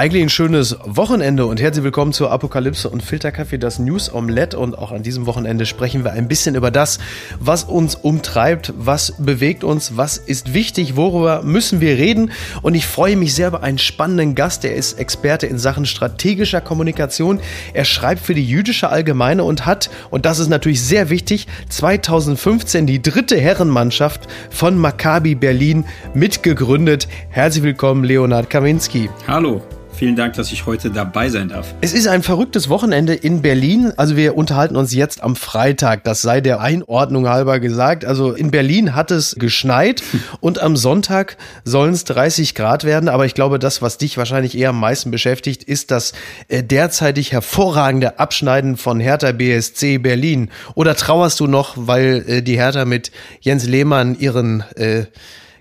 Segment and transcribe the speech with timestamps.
[0.00, 4.58] eigentlich ein schönes Wochenende und herzlich willkommen zur Apokalypse und Filterkaffee, das News Omelette.
[4.58, 7.00] Und auch an diesem Wochenende sprechen wir ein bisschen über das,
[7.38, 12.32] was uns umtreibt, was bewegt uns, was ist wichtig, worüber müssen wir reden.
[12.62, 16.62] Und ich freue mich sehr über einen spannenden Gast, der ist Experte in Sachen strategischer
[16.62, 17.38] Kommunikation.
[17.74, 22.86] Er schreibt für die jüdische Allgemeine und hat, und das ist natürlich sehr wichtig, 2015
[22.86, 27.06] die dritte Herrenmannschaft von Maccabi Berlin mitgegründet.
[27.28, 29.10] Herzlich willkommen, Leonard Kaminski.
[29.28, 29.60] Hallo.
[30.00, 31.74] Vielen Dank, dass ich heute dabei sein darf.
[31.82, 33.92] Es ist ein verrücktes Wochenende in Berlin.
[33.98, 36.04] Also wir unterhalten uns jetzt am Freitag.
[36.04, 38.06] Das sei der Einordnung halber gesagt.
[38.06, 40.02] Also in Berlin hat es geschneit
[40.40, 43.10] und am Sonntag sollen es 30 Grad werden.
[43.10, 46.14] Aber ich glaube, das, was dich wahrscheinlich eher am meisten beschäftigt, ist das
[46.48, 50.48] äh, derzeitig hervorragende Abschneiden von Hertha BSC Berlin.
[50.74, 55.04] Oder trauerst du noch, weil äh, die Hertha mit Jens Lehmann ihren äh,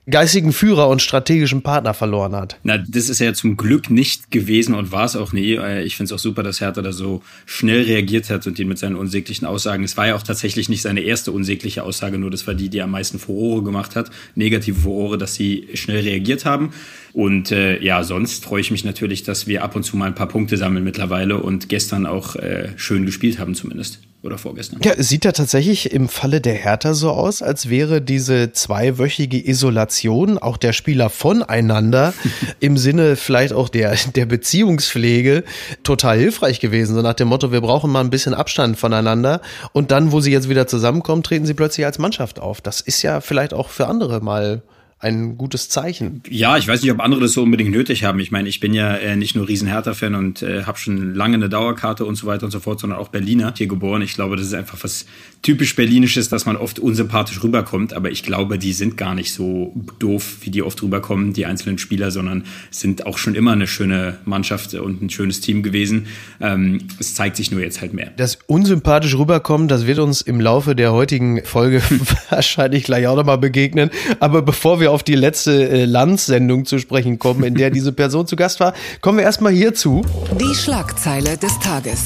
[0.09, 2.57] geistigen Führer und strategischen Partner verloren hat.
[2.63, 5.55] Na, das ist ja zum Glück nicht gewesen und war es auch nie.
[5.55, 8.67] Äh, ich finde es auch super, dass Hertha da so schnell reagiert hat und ihn
[8.67, 9.83] mit seinen unsäglichen Aussagen.
[9.83, 12.81] Es war ja auch tatsächlich nicht seine erste unsägliche Aussage, nur das war die, die
[12.81, 14.09] am meisten Furore gemacht hat.
[14.35, 16.71] Negative Furore, dass sie schnell reagiert haben.
[17.13, 20.15] Und äh, ja, sonst freue ich mich natürlich, dass wir ab und zu mal ein
[20.15, 24.81] paar Punkte sammeln mittlerweile und gestern auch äh, schön gespielt haben zumindest oder vorgestern.
[24.83, 29.47] Ja, es sieht ja tatsächlich im Falle der Hertha so aus, als wäre diese zweiwöchige
[29.47, 32.13] Isolation auch der Spieler voneinander
[32.59, 35.43] im Sinne vielleicht auch der, der Beziehungspflege
[35.83, 36.95] total hilfreich gewesen.
[36.95, 39.41] So nach dem Motto, wir brauchen mal ein bisschen Abstand voneinander.
[39.71, 42.59] Und dann, wo sie jetzt wieder zusammenkommen, treten sie plötzlich als Mannschaft auf.
[42.59, 44.63] Das ist ja vielleicht auch für andere mal
[45.01, 46.21] ein gutes Zeichen.
[46.29, 48.19] Ja, ich weiß nicht, ob andere das so unbedingt nötig haben.
[48.19, 51.35] Ich meine, ich bin ja äh, nicht nur riesen Hertha-Fan und äh, habe schon lange
[51.35, 54.01] eine Dauerkarte und so weiter und so fort, sondern auch Berliner hier geboren.
[54.01, 55.05] Ich glaube, das ist einfach was
[55.41, 57.93] typisch Berlinisches, dass man oft unsympathisch rüberkommt.
[57.93, 61.77] Aber ich glaube, die sind gar nicht so doof, wie die oft rüberkommen, die einzelnen
[61.77, 66.07] Spieler, sondern sind auch schon immer eine schöne Mannschaft und ein schönes Team gewesen.
[66.41, 68.11] Ähm, es zeigt sich nur jetzt halt mehr.
[68.17, 71.81] Das unsympathisch rüberkommen, das wird uns im Laufe der heutigen Folge
[72.29, 73.91] wahrscheinlich gleich auch nochmal begegnen.
[74.19, 78.27] Aber bevor wir auf die letzte äh, Landsendung zu sprechen kommen, in der diese Person
[78.27, 80.01] zu Gast war, kommen wir erstmal hierzu.
[80.39, 82.03] Die Schlagzeile des Tages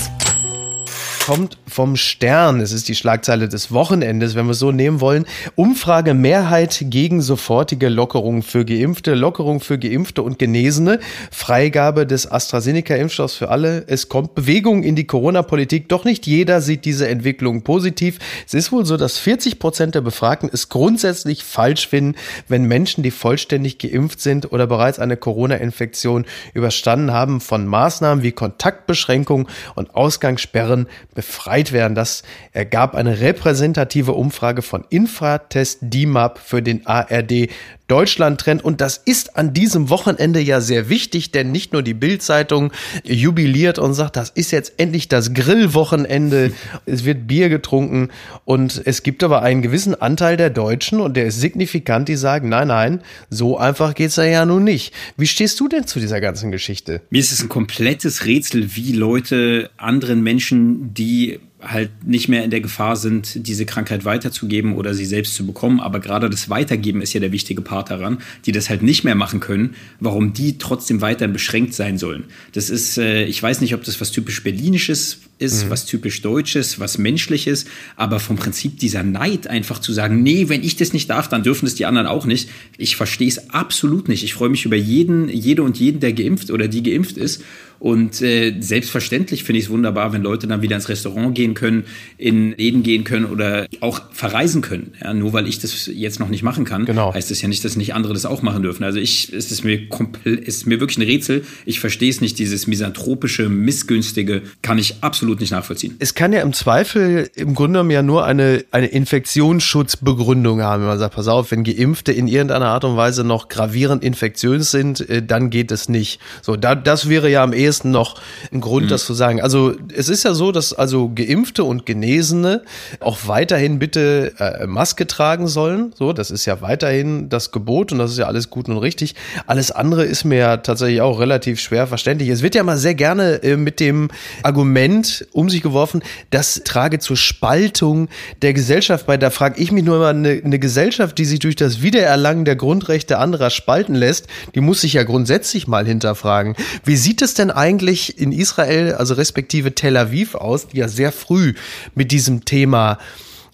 [1.25, 2.59] kommt vom Stern.
[2.59, 5.25] Es ist die Schlagzeile des Wochenendes, wenn wir es so nehmen wollen.
[5.55, 10.99] Umfrage Mehrheit gegen sofortige Lockerung für Geimpfte, Lockerung für Geimpfte und Genesene,
[11.31, 13.85] Freigabe des AstraZeneca-Impfstoffs für alle.
[13.87, 15.87] Es kommt Bewegung in die Corona-Politik.
[15.87, 18.19] Doch nicht jeder sieht diese Entwicklung positiv.
[18.45, 22.15] Es ist wohl so, dass 40 Prozent der Befragten es grundsätzlich falsch finden,
[22.49, 28.33] wenn Menschen, die vollständig geimpft sind oder bereits eine Corona-Infektion überstanden haben, von Maßnahmen wie
[28.33, 31.95] Kontaktbeschränkungen und Ausgangssperren befreit werden.
[31.95, 37.49] Das ergab eine repräsentative Umfrage von Infratest DIMAP für den ARD
[37.87, 38.63] Deutschland-Trend.
[38.63, 42.71] Und das ist an diesem Wochenende ja sehr wichtig, denn nicht nur die Bild-Zeitung
[43.03, 46.51] jubiliert und sagt, das ist jetzt endlich das Grillwochenende.
[46.85, 48.09] Es wird Bier getrunken
[48.45, 52.49] und es gibt aber einen gewissen Anteil der Deutschen und der ist signifikant, die sagen,
[52.49, 54.93] nein, nein, so einfach geht's ja nun nicht.
[55.17, 57.01] Wie stehst du denn zu dieser ganzen Geschichte?
[57.09, 62.51] Mir ist es ein komplettes Rätsel, wie Leute anderen Menschen, die halt nicht mehr in
[62.51, 65.79] der Gefahr sind, diese Krankheit weiterzugeben oder sie selbst zu bekommen.
[65.79, 69.15] Aber gerade das Weitergeben ist ja der wichtige Part daran, die das halt nicht mehr
[69.15, 72.25] machen können, warum die trotzdem weiterhin beschränkt sein sollen.
[72.53, 75.69] Das ist, äh, ich weiß nicht, ob das was typisch Berlinisches ist, mhm.
[75.69, 77.65] was typisch Deutsches, was Menschliches,
[77.95, 81.43] aber vom Prinzip dieser Neid einfach zu sagen, nee, wenn ich das nicht darf, dann
[81.43, 82.49] dürfen es die anderen auch nicht.
[82.77, 84.23] Ich verstehe es absolut nicht.
[84.23, 87.43] Ich freue mich über jeden, jede und jeden, der geimpft oder die geimpft ist
[87.83, 91.83] und äh, selbstverständlich finde ich es wunderbar, wenn Leute dann wieder ins Restaurant gehen können,
[92.17, 94.93] in Läden gehen können oder auch verreisen können.
[95.03, 97.13] Ja, nur weil ich das jetzt noch nicht machen kann, genau.
[97.13, 98.85] heißt das ja nicht, dass nicht andere das auch machen dürfen.
[98.85, 99.81] Also ich, es ist mir
[100.23, 101.43] ist mir wirklich ein Rätsel.
[101.65, 102.39] Ich verstehe es nicht.
[102.39, 105.97] Dieses misanthropische, missgünstige kann ich absolut nicht nachvollziehen.
[105.99, 110.87] Es kann ja im Zweifel im Grunde genommen ja nur eine, eine Infektionsschutzbegründung haben, wenn
[110.87, 115.01] man sagt, pass auf, wenn Geimpfte in irgendeiner Art und Weise noch gravierend infektiös sind,
[115.09, 116.21] äh, dann geht es nicht.
[116.41, 118.21] So, da, das wäre ja am ehesten ehesten noch
[118.51, 118.89] ein Grund, mhm.
[118.89, 119.41] das zu sagen.
[119.41, 122.61] Also es ist ja so, dass also Geimpfte und Genesene
[122.99, 125.93] auch weiterhin bitte äh, Maske tragen sollen.
[125.97, 129.15] So, das ist ja weiterhin das Gebot und das ist ja alles gut und richtig.
[129.47, 132.29] Alles andere ist mir ja tatsächlich auch relativ schwer verständlich.
[132.29, 134.09] Es wird ja mal sehr gerne äh, mit dem
[134.43, 138.07] Argument um sich geworfen, das trage zur Spaltung
[138.41, 139.17] der Gesellschaft bei.
[139.17, 142.55] Da frage ich mich nur immer, eine, eine Gesellschaft, die sich durch das Wiedererlangen der
[142.55, 146.55] Grundrechte anderer spalten lässt, die muss sich ja grundsätzlich mal hinterfragen.
[146.83, 151.11] Wie sieht es denn eigentlich in Israel, also respektive Tel Aviv aus, die ja sehr
[151.11, 151.53] früh
[151.95, 152.97] mit diesem Thema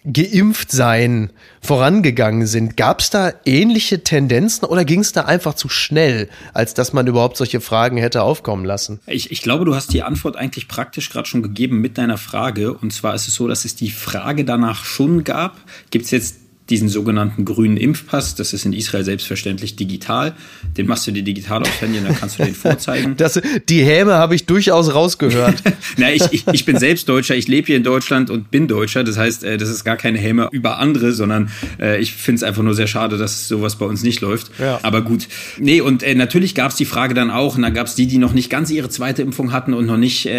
[0.06, 2.78] geimpft sein vorangegangen sind.
[2.78, 7.06] Gab es da ähnliche Tendenzen oder ging es da einfach zu schnell, als dass man
[7.08, 9.00] überhaupt solche Fragen hätte aufkommen lassen?
[9.06, 12.74] Ich, ich glaube, du hast die Antwort eigentlich praktisch gerade schon gegeben mit deiner Frage.
[12.74, 15.58] Und zwar ist es so, dass es die Frage danach schon gab.
[15.92, 16.36] Gibt es jetzt
[16.70, 18.36] diesen sogenannten grünen Impfpass.
[18.36, 20.34] Das ist in Israel selbstverständlich digital.
[20.78, 23.16] Den machst du dir digital aufs Handy und dann kannst du den vorzeigen.
[23.20, 25.62] Das, die Häme habe ich durchaus rausgehört.
[25.98, 29.04] Na, ich, ich, ich bin selbst Deutscher, ich lebe hier in Deutschland und bin Deutscher.
[29.04, 31.50] Das heißt, äh, das ist gar keine Häme über andere, sondern
[31.82, 34.52] äh, ich finde es einfach nur sehr schade, dass sowas bei uns nicht läuft.
[34.60, 34.80] Ja.
[34.84, 35.28] Aber gut.
[35.58, 38.08] Nee, und äh, natürlich gab es die Frage dann auch, und dann gab es die,
[38.08, 40.30] die noch nicht ganz ihre zweite Impfung hatten und noch nicht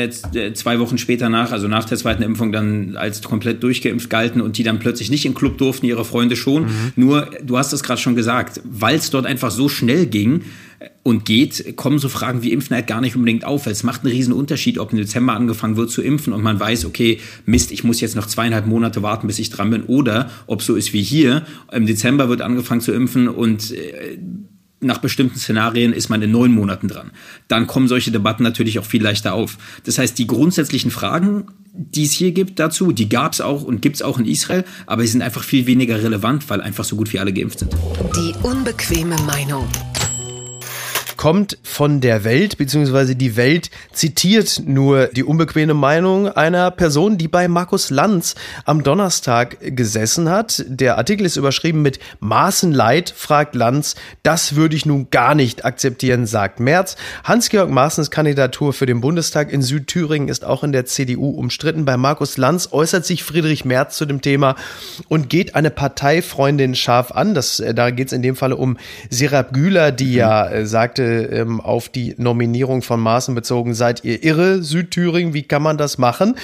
[0.55, 4.59] zwei Wochen später nach, also nach der zweiten Impfung dann als komplett durchgeimpft galten und
[4.59, 6.65] die dann plötzlich nicht in Club durften, ihre Freunde Freunde schon.
[6.65, 6.93] Mhm.
[6.97, 10.43] Nur, du hast es gerade schon gesagt, weil es dort einfach so schnell ging
[11.03, 13.67] und geht, kommen so Fragen wie Impfen halt gar nicht unbedingt auf.
[13.67, 16.61] Weil es macht einen riesen Unterschied, ob im Dezember angefangen wird zu impfen und man
[16.61, 19.85] weiß, okay, Mist, ich muss jetzt noch zweieinhalb Monate warten, bis ich dran bin.
[19.85, 24.19] Oder ob so ist wie hier, im Dezember wird angefangen zu impfen und äh,
[24.83, 27.11] nach bestimmten Szenarien ist man in neun Monaten dran.
[27.49, 29.59] Dann kommen solche Debatten natürlich auch viel leichter auf.
[29.85, 31.49] Das heißt, die grundsätzlichen Fragen,
[31.81, 34.65] die es hier gibt dazu, die gab es auch und gibt es auch in Israel,
[34.87, 37.73] aber sie sind einfach viel weniger relevant, weil einfach so gut wie alle geimpft sind.
[38.17, 39.67] Die unbequeme Meinung
[41.21, 47.29] kommt von der Welt, beziehungsweise die Welt zitiert nur die unbequeme Meinung einer Person, die
[47.29, 50.65] bei Markus Lanz am Donnerstag gesessen hat.
[50.67, 53.97] Der Artikel ist überschrieben mit Maßenleid, fragt Lanz.
[54.23, 56.97] Das würde ich nun gar nicht akzeptieren, sagt Merz.
[57.23, 61.85] Hans-Georg Maaßens Kandidatur für den Bundestag in Südthüringen ist auch in der CDU umstritten.
[61.85, 64.57] Bei Markus Lanz äußert sich Friedrich Merz zu dem Thema
[65.09, 67.35] und geht eine Parteifreundin scharf an.
[67.35, 68.79] Das, äh, da geht es in dem Falle um
[69.11, 74.23] Serap Güler, die ja äh, sagte, ähm, auf die Nominierung von Maaßen bezogen, seid ihr
[74.25, 76.37] irre, Südthüringen, wie kann man das machen?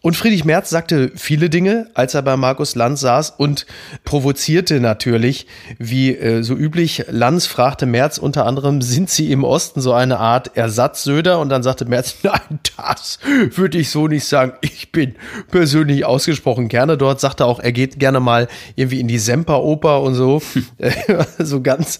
[0.00, 3.66] Und Friedrich Merz sagte viele Dinge, als er bei Markus Lanz saß und
[4.04, 5.46] provozierte natürlich,
[5.78, 7.04] wie äh, so üblich.
[7.10, 11.40] Lanz fragte Merz unter anderem, sind Sie im Osten so eine Art Ersatzsöder?
[11.40, 13.18] Und dann sagte Merz, nein, das
[13.54, 14.52] würde ich so nicht sagen.
[14.60, 15.16] Ich bin
[15.50, 17.20] persönlich ausgesprochen gerne dort.
[17.20, 20.40] Sagte auch, er geht gerne mal irgendwie in die Semperoper und so.
[21.38, 21.98] so ganz.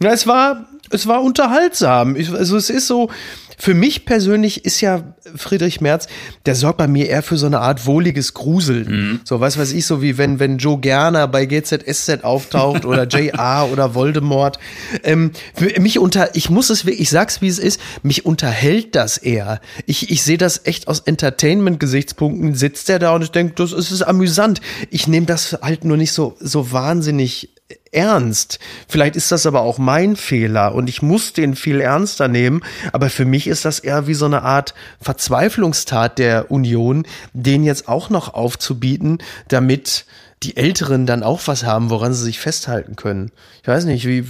[0.00, 2.16] Na, es war es war unterhaltsam.
[2.16, 3.10] Ich, also es ist so,
[3.58, 6.08] für mich persönlich ist ja Friedrich Merz,
[6.44, 8.88] der sorgt bei mir eher für so eine Art wohliges Gruseln.
[8.88, 9.20] Mhm.
[9.24, 13.68] So, was weiß ich, so wie wenn, wenn Joe Gerner bei GZSZ auftaucht oder JR
[13.72, 14.58] oder Voldemort.
[15.02, 15.32] Ähm,
[15.78, 19.60] mich unter, ich muss es wirklich, ich sag's wie es ist, mich unterhält das eher.
[19.86, 23.90] Ich, ich sehe das echt aus Entertainment-Gesichtspunkten, sitzt der da und ich denke, das ist,
[23.90, 24.60] ist amüsant.
[24.90, 27.55] Ich nehme das halt nur nicht so, so wahnsinnig
[27.90, 28.58] ernst.
[28.88, 32.62] Vielleicht ist das aber auch mein Fehler und ich muss den viel ernster nehmen.
[32.92, 37.88] Aber für mich ist das eher wie so eine Art Verzweiflungstat der Union, den jetzt
[37.88, 39.18] auch noch aufzubieten,
[39.48, 40.04] damit
[40.42, 43.32] die Älteren dann auch was haben, woran sie sich festhalten können.
[43.62, 44.24] Ich weiß nicht, wie,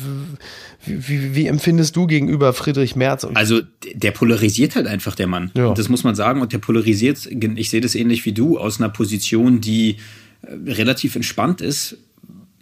[0.85, 3.27] wie, wie, wie empfindest du gegenüber Friedrich Merz?
[3.35, 3.61] also
[3.93, 5.51] der polarisiert halt einfach der Mann.
[5.55, 5.75] Ja.
[5.75, 6.41] das muss man sagen.
[6.41, 9.97] Und der polarisiert, ich sehe das ähnlich wie du, aus einer Position, die
[10.43, 11.99] äh, relativ entspannt ist,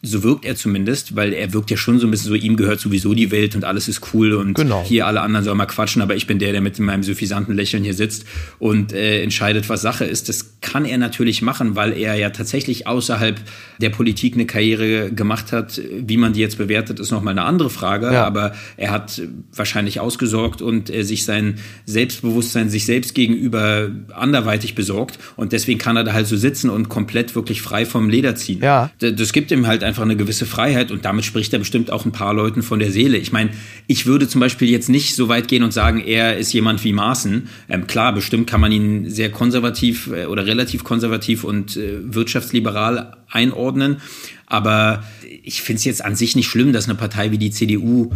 [0.05, 2.81] so wirkt er zumindest, weil er wirkt ja schon so ein bisschen so, ihm gehört
[2.81, 4.85] sowieso die Welt und alles ist cool und genau.
[4.85, 7.85] hier alle anderen sollen mal quatschen, aber ich bin der, der mit meinem suffisanten Lächeln
[7.85, 8.25] hier sitzt
[8.59, 10.29] und äh, entscheidet, was Sache ist.
[10.29, 13.41] Das kann er natürlich machen, weil er ja tatsächlich außerhalb
[13.79, 15.81] der Politik eine Karriere gemacht hat.
[15.99, 18.25] Wie man die jetzt bewertet, ist nochmal eine andere Frage, ja.
[18.25, 19.23] aber er hat
[19.55, 25.97] wahrscheinlich ausgesorgt und äh, sich sein Selbstbewusstsein sich selbst gegenüber anderweitig besorgt und deswegen kann
[25.97, 28.61] er da halt so sitzen und komplett wirklich frei vom Leder ziehen.
[28.63, 28.91] Ja.
[28.99, 32.05] Das gibt ihm halt einfach einfach eine gewisse Freiheit und damit spricht er bestimmt auch
[32.05, 33.17] ein paar Leuten von der Seele.
[33.17, 33.51] Ich meine,
[33.87, 36.93] ich würde zum Beispiel jetzt nicht so weit gehen und sagen, er ist jemand wie
[36.93, 37.49] Maaßen.
[37.69, 43.17] Ähm, klar, bestimmt kann man ihn sehr konservativ äh, oder relativ konservativ und äh, wirtschaftsliberal
[43.31, 43.99] einordnen.
[44.47, 45.05] Aber
[45.45, 48.11] ich finde es jetzt an sich nicht schlimm, dass eine Partei wie die CDU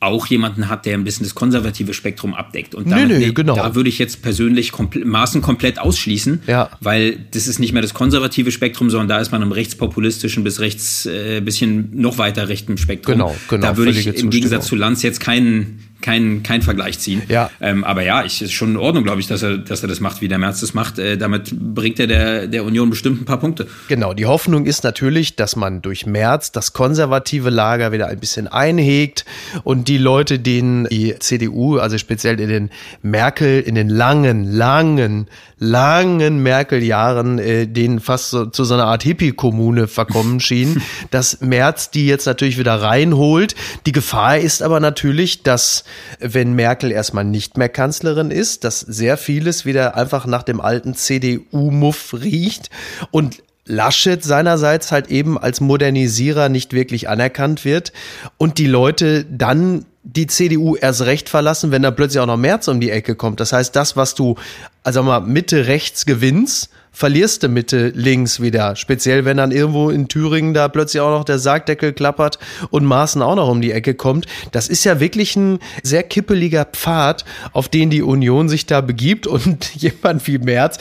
[0.00, 2.74] auch jemanden hat, der ein bisschen das konservative Spektrum abdeckt.
[2.74, 3.56] Und damit, nee, nee, genau.
[3.56, 6.70] da würde ich jetzt persönlich komple Maßen komplett ausschließen, ja.
[6.80, 10.60] weil das ist nicht mehr das konservative Spektrum, sondern da ist man im rechtspopulistischen bis
[10.60, 13.14] rechts äh, bisschen noch weiter rechten Spektrum.
[13.14, 13.66] Genau, genau.
[13.66, 17.22] Da würde ich im Gegensatz zu Lanz jetzt keinen kein, kein Vergleich ziehen.
[17.28, 17.50] Ja.
[17.60, 20.00] Ähm, aber ja, ich ist schon in Ordnung, glaube ich, dass er, dass er das
[20.00, 20.98] macht, wie der März das macht.
[20.98, 23.66] Äh, damit bringt er der, der Union bestimmt ein paar Punkte.
[23.88, 28.46] Genau, die Hoffnung ist natürlich, dass man durch März das konservative Lager wieder ein bisschen
[28.46, 29.24] einhegt
[29.64, 32.70] und die Leute, denen die CDU, also speziell in den
[33.02, 35.26] Merkel, in den langen, langen,
[35.58, 41.90] langen Merkel-Jahren, äh, denen fast so, zu so einer Art Hippie-Kommune verkommen schien, dass März
[41.90, 43.56] die jetzt natürlich wieder reinholt.
[43.86, 45.84] Die Gefahr ist aber natürlich, dass
[46.20, 50.94] wenn Merkel erstmal nicht mehr Kanzlerin ist, dass sehr vieles wieder einfach nach dem alten
[50.94, 52.70] CDU-Muff riecht
[53.10, 57.92] und Laschet seinerseits halt eben als Modernisierer nicht wirklich anerkannt wird
[58.38, 62.66] und die Leute dann die CDU erst recht verlassen, wenn da plötzlich auch noch März
[62.68, 63.40] um die Ecke kommt.
[63.40, 64.36] Das heißt, das, was du,
[64.82, 68.76] also mal Mitte rechts gewinnst, verlierst du Mitte links wieder.
[68.76, 72.38] Speziell, wenn dann irgendwo in Thüringen da plötzlich auch noch der Sargdeckel klappert
[72.70, 74.26] und Maaßen auch noch um die Ecke kommt.
[74.52, 79.26] Das ist ja wirklich ein sehr kippeliger Pfad, auf den die Union sich da begibt.
[79.26, 80.78] Und jemand wie Merz,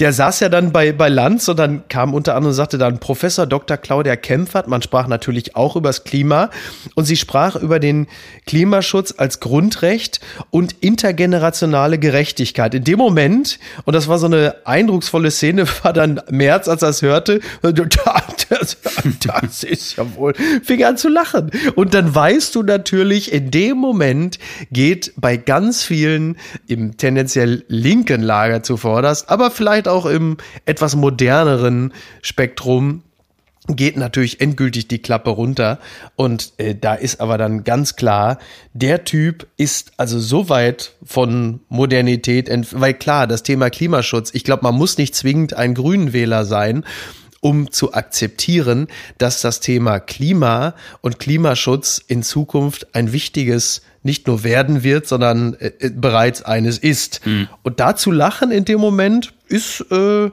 [0.00, 3.46] der saß ja dann bei, bei Lanz und dann kam unter anderem, sagte dann Professor
[3.46, 3.76] Dr.
[3.76, 4.68] Claudia Kempfert.
[4.68, 6.50] Man sprach natürlich auch über das Klima
[6.94, 8.06] und sie sprach über den
[8.46, 12.74] Klimaschutz als Grundrecht und intergenerationale Gerechtigkeit.
[12.74, 16.82] In dem Moment, und das war so eine eindrucksvolle Szene, Szene war dann März, als
[16.82, 18.76] er es hörte, das,
[19.26, 21.50] das ist ja wohl, fing an zu lachen.
[21.74, 24.38] Und dann weißt du natürlich, in dem Moment
[24.70, 26.36] geht bei ganz vielen
[26.68, 33.02] im tendenziell linken Lager zuvorderst, aber vielleicht auch im etwas moderneren Spektrum
[33.68, 35.78] geht natürlich endgültig die Klappe runter.
[36.16, 38.38] Und äh, da ist aber dann ganz klar,
[38.72, 44.64] der Typ ist also so weit von Modernität, weil klar, das Thema Klimaschutz, ich glaube,
[44.64, 46.84] man muss nicht zwingend ein Grünenwähler sein,
[47.40, 48.86] um zu akzeptieren,
[49.18, 55.54] dass das Thema Klima und Klimaschutz in Zukunft ein wichtiges nicht nur werden wird, sondern
[55.54, 57.24] äh, äh bereits eines ist.
[57.26, 57.48] Mhm.
[57.62, 60.30] Und da zu lachen in dem Moment ist äh,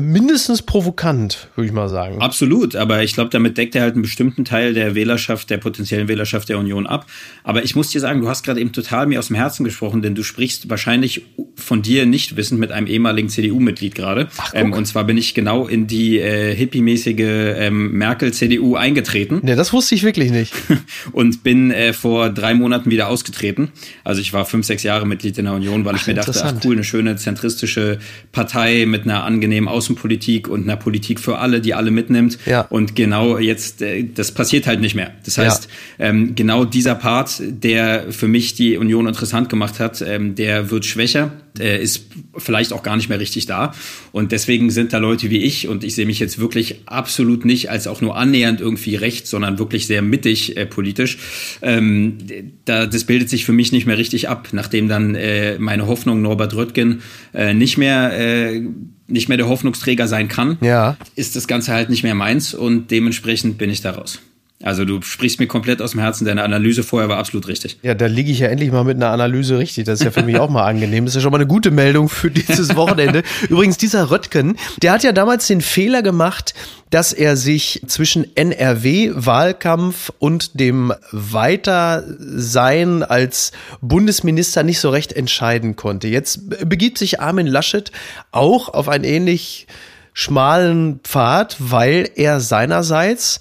[0.00, 2.20] mindestens provokant, würde ich mal sagen.
[2.20, 6.08] Absolut, aber ich glaube, damit deckt er halt einen bestimmten Teil der Wählerschaft, der potenziellen
[6.08, 7.06] Wählerschaft der Union ab.
[7.44, 10.02] Aber ich muss dir sagen, du hast gerade eben total mir aus dem Herzen gesprochen,
[10.02, 11.22] denn du sprichst wahrscheinlich
[11.56, 14.28] von dir nicht wissend mit einem ehemaligen CDU-Mitglied gerade.
[14.54, 19.40] Ähm, und zwar bin ich genau in die äh, hippie-mäßige ähm, Merkel-CDU eingetreten.
[19.42, 20.54] Ne, das wusste ich wirklich nicht.
[21.12, 23.72] und bin äh, vor drei Monaten wieder ausgetreten.
[24.04, 26.32] Also ich war fünf, sechs Jahre Mitglied in der Union, weil ach, ich mir dachte,
[26.44, 27.98] ach cool, eine schöne zentristische
[28.32, 32.38] Partei mit einer angenehmen Außenpolitik und einer Politik für alle, die alle mitnimmt.
[32.46, 32.62] Ja.
[32.62, 35.12] Und genau jetzt, äh, das passiert halt nicht mehr.
[35.24, 35.68] Das heißt,
[35.98, 36.06] ja.
[36.06, 40.84] ähm, genau dieser Part, der für mich die Union interessant gemacht hat, ähm, der wird
[40.84, 43.72] schwächer, der ist vielleicht auch gar nicht mehr richtig da.
[44.12, 47.70] Und deswegen sind da Leute wie ich, und ich sehe mich jetzt wirklich absolut nicht
[47.70, 51.18] als auch nur annähernd irgendwie rechts, sondern wirklich sehr mittig äh, politisch.
[51.62, 52.18] Ähm,
[52.64, 56.22] da, das bildet sich für mich nicht mehr richtig ab, nachdem dann äh, meine Hoffnung
[56.22, 57.02] Norbert Röttgen
[57.34, 58.12] äh, nicht mehr
[59.08, 60.96] nicht mehr der Hoffnungsträger sein kann, ja.
[61.16, 64.20] ist das Ganze halt nicht mehr meins und dementsprechend bin ich da raus.
[64.60, 67.78] Also du sprichst mir komplett aus dem Herzen, deine Analyse vorher war absolut richtig.
[67.82, 69.84] Ja, da liege ich ja endlich mal mit einer Analyse richtig.
[69.84, 71.04] Das ist ja für mich auch mal angenehm.
[71.04, 73.22] Das ist ja schon mal eine gute Meldung für dieses Wochenende.
[73.48, 76.54] Übrigens, dieser Röttgen, der hat ja damals den Fehler gemacht,
[76.90, 86.08] dass er sich zwischen NRW-Wahlkampf und dem Weitersein als Bundesminister nicht so recht entscheiden konnte.
[86.08, 87.92] Jetzt begibt sich Armin Laschet
[88.32, 89.68] auch auf einen ähnlich
[90.14, 93.38] schmalen Pfad, weil er seinerseits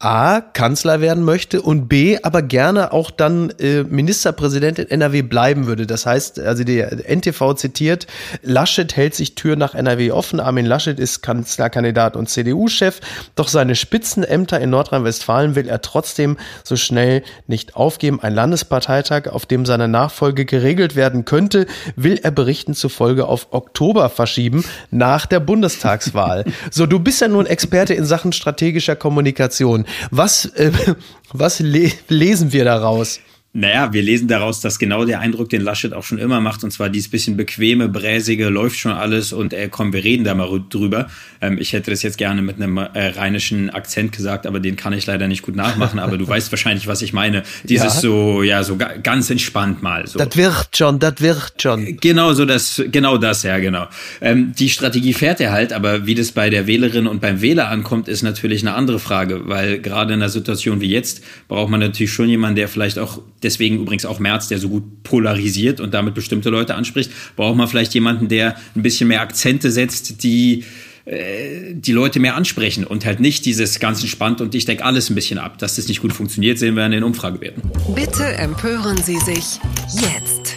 [0.00, 5.66] A, Kanzler werden möchte und B, aber gerne auch dann äh, Ministerpräsident in NRW bleiben
[5.66, 5.88] würde.
[5.88, 8.06] Das heißt, also der NTV zitiert,
[8.42, 10.38] Laschet hält sich Tür nach NRW offen.
[10.38, 13.00] Armin Laschet ist Kanzlerkandidat und CDU-Chef,
[13.34, 18.20] doch seine Spitzenämter in Nordrhein-Westfalen will er trotzdem so schnell nicht aufgeben.
[18.22, 24.10] Ein Landesparteitag, auf dem seine Nachfolge geregelt werden könnte, will er Berichten zufolge auf Oktober
[24.10, 26.44] verschieben, nach der Bundestagswahl.
[26.70, 29.86] so, du bist ja nun Experte in Sachen strategischer Kommunikation.
[30.10, 30.72] Was, äh,
[31.32, 33.20] was le lesen wir daraus?
[33.54, 36.70] Naja, wir lesen daraus, dass genau der Eindruck, den Laschet auch schon immer macht, und
[36.70, 40.62] zwar dieses bisschen bequeme, bräsige, läuft schon alles und äh, komm, wir reden da mal
[40.68, 41.08] drüber.
[41.40, 44.92] Ähm, ich hätte das jetzt gerne mit einem äh, rheinischen Akzent gesagt, aber den kann
[44.92, 47.42] ich leider nicht gut nachmachen, aber du weißt wahrscheinlich, was ich meine.
[47.64, 48.00] Dieses ja.
[48.00, 50.06] so, ja, so ganz entspannt mal.
[50.06, 50.18] So.
[50.18, 51.96] Das wird schon, das wird schon.
[52.02, 53.86] Genau so, das, genau das, ja, genau.
[54.20, 57.70] Ähm, die Strategie fährt er halt, aber wie das bei der Wählerin und beim Wähler
[57.70, 61.80] ankommt, ist natürlich eine andere Frage, weil gerade in einer Situation wie jetzt braucht man
[61.80, 65.94] natürlich schon jemanden, der vielleicht auch deswegen übrigens auch Merz, der so gut polarisiert und
[65.94, 70.64] damit bestimmte Leute anspricht, braucht man vielleicht jemanden, der ein bisschen mehr Akzente setzt, die
[71.08, 75.08] äh, die Leute mehr ansprechen und halt nicht dieses ganz entspannt und ich decke alles
[75.08, 75.58] ein bisschen ab.
[75.58, 77.62] Dass das nicht gut funktioniert, sehen wir an den Umfragewerten.
[77.94, 79.58] Bitte empören Sie sich
[79.94, 80.47] jetzt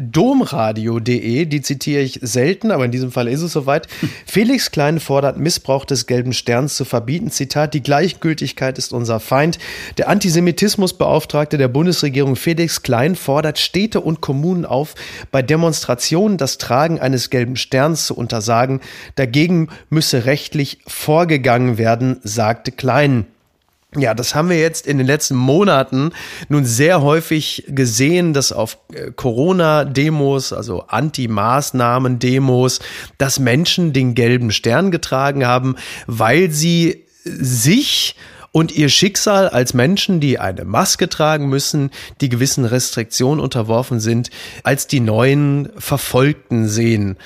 [0.00, 3.86] domradio.de, die zitiere ich selten, aber in diesem Fall ist es soweit.
[4.26, 7.30] Felix Klein fordert, Missbrauch des gelben Sterns zu verbieten.
[7.30, 9.58] Zitat, die Gleichgültigkeit ist unser Feind.
[9.98, 14.94] Der Antisemitismusbeauftragte der Bundesregierung Felix Klein fordert Städte und Kommunen auf,
[15.30, 18.80] bei Demonstrationen das Tragen eines gelben Sterns zu untersagen.
[19.16, 23.26] Dagegen müsse rechtlich vorgegangen werden, sagte Klein.
[23.96, 26.12] Ja, das haben wir jetzt in den letzten Monaten
[26.48, 32.78] nun sehr häufig gesehen, dass auf äh, Corona-Demos, also Anti-Maßnahmen-Demos,
[33.18, 35.74] dass Menschen den gelben Stern getragen haben,
[36.06, 38.14] weil sie sich
[38.52, 44.30] und ihr Schicksal als Menschen, die eine Maske tragen müssen, die gewissen Restriktionen unterworfen sind,
[44.62, 47.16] als die neuen Verfolgten sehen.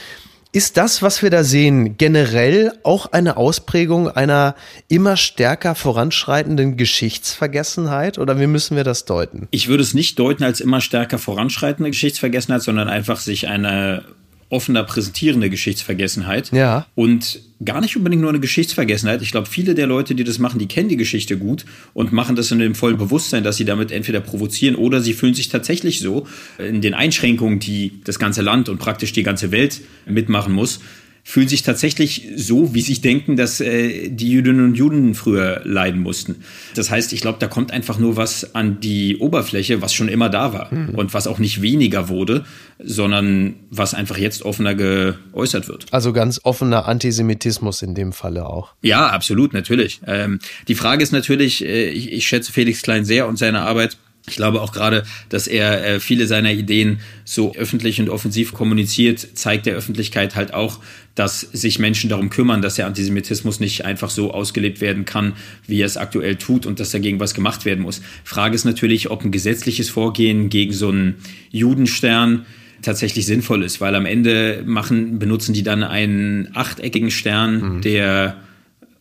[0.55, 4.55] Ist das, was wir da sehen, generell auch eine Ausprägung einer
[4.87, 9.49] immer stärker voranschreitenden Geschichtsvergessenheit oder wie müssen wir das deuten?
[9.51, 14.05] Ich würde es nicht deuten als immer stärker voranschreitende Geschichtsvergessenheit, sondern einfach sich eine
[14.49, 16.53] offener präsentierende Geschichtsvergessenheit.
[16.53, 16.87] Ja.
[16.95, 19.23] Und gar nicht unbedingt nur eine Geschichtsvergessenheit.
[19.23, 22.37] Ich glaube, viele der Leute, die das machen, die kennen die Geschichte gut und machen
[22.37, 26.01] das in dem vollen Bewusstsein, dass sie damit entweder provozieren oder sie fühlen sich tatsächlich
[26.01, 26.27] so
[26.59, 30.81] in den Einschränkungen, die das ganze Land und praktisch die ganze Welt mitmachen muss,
[31.27, 36.03] fühlen sich tatsächlich so, wie sie denken, dass äh, die Jüdinnen und Juden früher leiden
[36.03, 36.45] mussten.
[36.75, 40.29] Das heißt, ich glaube, da kommt einfach nur was an die Oberfläche, was schon immer
[40.29, 40.91] da war mhm.
[40.91, 42.45] und was auch nicht weniger wurde,
[42.79, 45.87] sondern was einfach jetzt offener geäußert wird.
[45.93, 48.75] Also ganz offener Antisemitismus in dem Falle auch.
[48.83, 50.03] Ja, absolut, natürlich.
[50.07, 53.97] Ähm, die Frage ist natürlich, äh, ich, ich schätze Felix Klein sehr und seine Arbeit.
[54.27, 59.27] Ich glaube auch gerade, dass er äh, viele seiner Ideen so öffentlich und offensiv kommuniziert,
[59.35, 60.81] zeigt der Öffentlichkeit halt auch,
[61.15, 65.35] dass sich Menschen darum kümmern, dass der Antisemitismus nicht einfach so ausgelebt werden kann,
[65.67, 68.01] wie er es aktuell tut und dass dagegen was gemacht werden muss.
[68.25, 71.17] Frage ist natürlich, ob ein gesetzliches Vorgehen gegen so einen
[71.51, 72.47] Judenstern
[72.81, 77.81] tatsächlich sinnvoll ist, weil am Ende machen, benutzen die dann einen achteckigen Stern, mhm.
[77.83, 78.37] der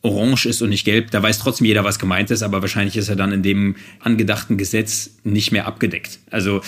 [0.03, 3.09] orange ist und nicht gelb, da weiß trotzdem jeder, was gemeint ist, aber wahrscheinlich ist
[3.09, 6.19] er dann in dem angedachten Gesetz nicht mehr abgedeckt.
[6.29, 6.61] Also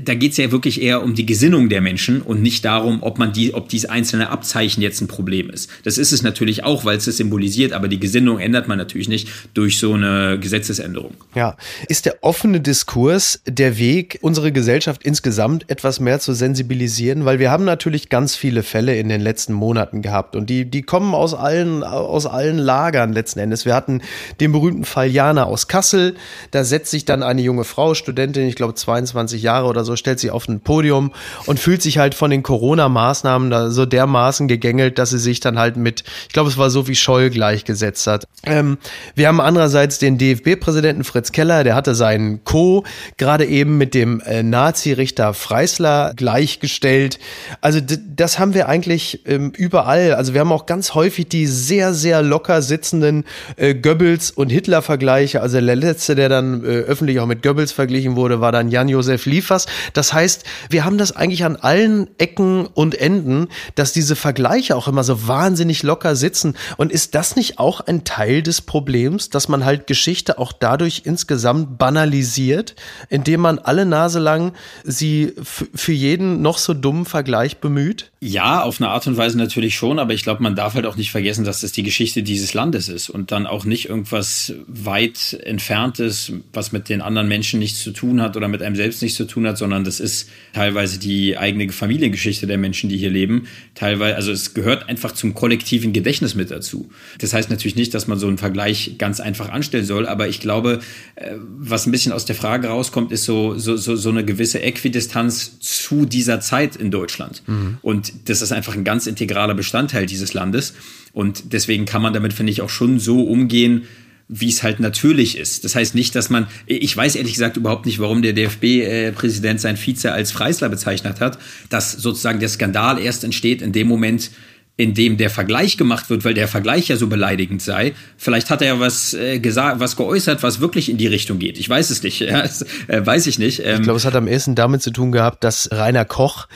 [0.00, 3.18] da geht es ja wirklich eher um die Gesinnung der Menschen und nicht darum, ob
[3.18, 5.70] man die, ob dieses einzelne Abzeichen jetzt ein Problem ist.
[5.84, 9.08] Das ist es natürlich auch, weil es es symbolisiert, aber die Gesinnung ändert man natürlich
[9.08, 11.14] nicht durch so eine Gesetzesänderung.
[11.34, 11.56] Ja,
[11.88, 17.50] ist der offene Diskurs der Weg, unsere Gesellschaft insgesamt etwas mehr zu sensibilisieren, weil wir
[17.50, 21.34] haben natürlich ganz viele Fälle in den letzten Monaten gehabt und die, die kommen aus
[21.34, 23.64] allen, aus allen Lagern letzten Endes.
[23.64, 24.02] Wir hatten
[24.40, 26.16] den berühmten Fall Jana aus Kassel,
[26.50, 30.18] da setzt sich dann eine junge Frau, Studentin, ich glaube 22 Jahre oder so, stellt
[30.18, 31.12] sich auf ein Podium
[31.46, 35.58] und fühlt sich halt von den Corona-Maßnahmen da so dermaßen gegängelt, dass sie sich dann
[35.58, 38.26] halt mit, ich glaube, es war so wie Scholl gleichgesetzt hat.
[38.44, 38.78] Ähm,
[39.14, 42.84] wir haben andererseits den DFB-Präsidenten Fritz Keller, der hatte seinen Co.
[43.16, 47.18] gerade eben mit dem äh, Nazi-Richter Freisler gleichgestellt.
[47.60, 50.14] Also das haben wir eigentlich ähm, überall.
[50.14, 53.24] Also wir haben auch ganz häufig die sehr, sehr locker sitzenden
[53.56, 55.40] äh, Goebbels- und Hitler-Vergleiche.
[55.40, 59.26] Also der letzte, der dann äh, öffentlich auch mit Goebbels verglichen wurde, war dann Jan-Josef
[59.34, 59.66] Liefers.
[59.92, 64.88] Das heißt, wir haben das eigentlich an allen Ecken und Enden, dass diese Vergleiche auch
[64.88, 66.54] immer so wahnsinnig locker sitzen.
[66.76, 71.02] Und ist das nicht auch ein Teil des Problems, dass man halt Geschichte auch dadurch
[71.04, 72.76] insgesamt banalisiert,
[73.08, 74.52] indem man alle Nase lang
[74.84, 78.10] sie für jeden noch so dummen Vergleich bemüht?
[78.20, 80.96] Ja, auf eine Art und Weise natürlich schon, aber ich glaube, man darf halt auch
[80.96, 85.38] nicht vergessen, dass das die Geschichte dieses Landes ist und dann auch nicht irgendwas weit
[85.44, 89.18] entferntes, was mit den anderen Menschen nichts zu tun hat oder mit einem selbst nichts
[89.18, 93.46] zu tun hat, sondern das ist teilweise die eigene Familiengeschichte der Menschen, die hier leben.
[93.74, 96.90] Teilweise, also es gehört einfach zum kollektiven Gedächtnis mit dazu.
[97.18, 100.40] Das heißt natürlich nicht, dass man so einen Vergleich ganz einfach anstellen soll, aber ich
[100.40, 100.80] glaube,
[101.16, 104.62] äh, was ein bisschen aus der Frage rauskommt, ist so, so, so, so eine gewisse
[104.62, 107.42] Äquidistanz zu dieser Zeit in Deutschland.
[107.46, 107.78] Mhm.
[107.82, 110.74] Und das ist einfach ein ganz integraler Bestandteil dieses Landes.
[111.12, 113.84] Und deswegen kann man damit, finde ich, auch schon so umgehen,
[114.28, 115.64] wie es halt natürlich ist.
[115.64, 119.76] Das heißt nicht, dass man, ich weiß ehrlich gesagt überhaupt nicht, warum der DFB-Präsident sein
[119.76, 124.30] Vize als Freisler bezeichnet hat, dass sozusagen der Skandal erst entsteht in dem Moment,
[124.76, 127.94] in dem der Vergleich gemacht wird, weil der Vergleich ja so beleidigend sei.
[128.16, 131.58] Vielleicht hat er ja was äh, gesagt, was geäußert, was wirklich in die Richtung geht.
[131.58, 132.14] Ich weiß es nicht.
[132.24, 133.60] Ja, das, äh, weiß ich nicht.
[133.60, 136.48] Ähm, ich glaube, es hat am ehesten damit zu tun gehabt, dass Rainer Koch,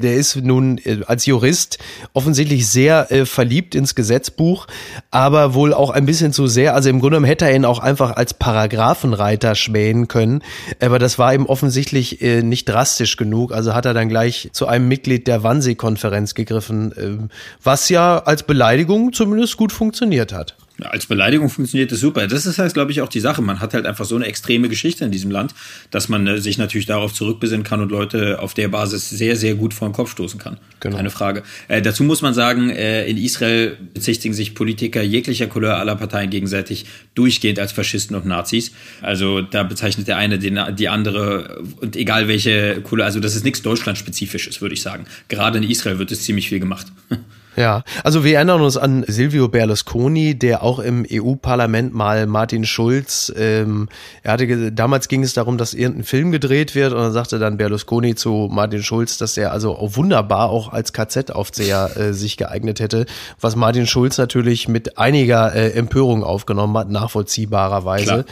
[0.00, 1.78] der ist nun äh, als Jurist
[2.12, 4.66] offensichtlich sehr äh, verliebt ins Gesetzbuch,
[5.10, 6.74] aber wohl auch ein bisschen zu sehr.
[6.74, 10.42] Also im Grunde genommen hätte er ihn auch einfach als Paragraphenreiter schmähen können,
[10.80, 13.52] aber das war ihm offensichtlich äh, nicht drastisch genug.
[13.52, 17.28] Also hat er dann gleich zu einem Mitglied der Wannsee-Konferenz gegriffen, äh,
[17.62, 20.56] was ja als Beleidigung zumindest gut funktioniert hat.
[20.80, 22.26] Als Beleidigung funktioniert das super.
[22.26, 23.42] Das ist halt, glaube ich, auch die Sache.
[23.42, 25.54] Man hat halt einfach so eine extreme Geschichte in diesem Land,
[25.90, 29.54] dass man äh, sich natürlich darauf zurückbesinnen kann und Leute auf der Basis sehr, sehr
[29.54, 30.58] gut vor den Kopf stoßen kann.
[30.80, 30.96] Genau.
[30.96, 31.42] Keine Frage.
[31.68, 36.30] Äh, dazu muss man sagen, äh, in Israel bezichtigen sich Politiker jeglicher Couleur aller Parteien
[36.30, 38.72] gegenseitig durchgehend als Faschisten und Nazis.
[39.02, 43.44] Also da bezeichnet der eine den, die andere und egal welche Couleur, also das ist
[43.44, 45.04] nichts Deutschlandspezifisches, würde ich sagen.
[45.28, 46.86] Gerade in Israel wird es ziemlich viel gemacht.
[47.56, 53.32] Ja, also wir erinnern uns an Silvio Berlusconi, der auch im EU-Parlament mal Martin Schulz,
[53.36, 53.88] ähm,
[54.22, 57.58] er hatte damals ging es darum, dass irgendein Film gedreht wird und dann sagte dann
[57.58, 62.80] Berlusconi zu Martin Schulz, dass er also auch wunderbar auch als KZ-Aufseher äh, sich geeignet
[62.80, 63.06] hätte,
[63.40, 68.04] was Martin Schulz natürlich mit einiger äh, Empörung aufgenommen hat, nachvollziehbarerweise.
[68.04, 68.24] Klar.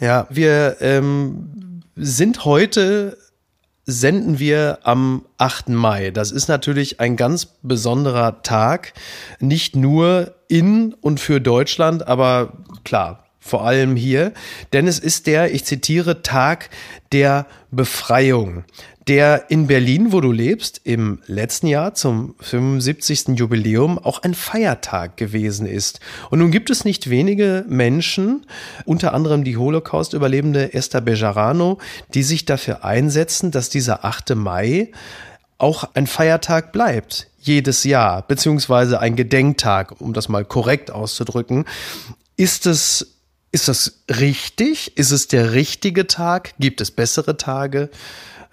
[0.00, 3.16] Ja, wir ähm, sind heute
[3.84, 5.70] senden wir am 8.
[5.70, 6.10] Mai.
[6.10, 8.92] Das ist natürlich ein ganz besonderer Tag,
[9.40, 12.52] nicht nur in und für Deutschland, aber
[12.84, 14.32] klar, vor allem hier,
[14.72, 16.70] denn es ist der, ich zitiere, Tag
[17.12, 18.64] der Befreiung
[19.08, 23.30] der in Berlin, wo du lebst, im letzten Jahr zum 75.
[23.34, 26.00] Jubiläum auch ein Feiertag gewesen ist.
[26.30, 28.46] Und nun gibt es nicht wenige Menschen,
[28.84, 31.78] unter anderem die Holocaust-Überlebende Esther Bejarano,
[32.14, 34.36] die sich dafür einsetzen, dass dieser 8.
[34.36, 34.92] Mai
[35.58, 41.64] auch ein Feiertag bleibt jedes Jahr, beziehungsweise ein Gedenktag, um das mal korrekt auszudrücken.
[42.36, 43.16] Ist es,
[43.52, 44.96] ist das richtig?
[44.96, 46.54] Ist es der richtige Tag?
[46.58, 47.90] Gibt es bessere Tage?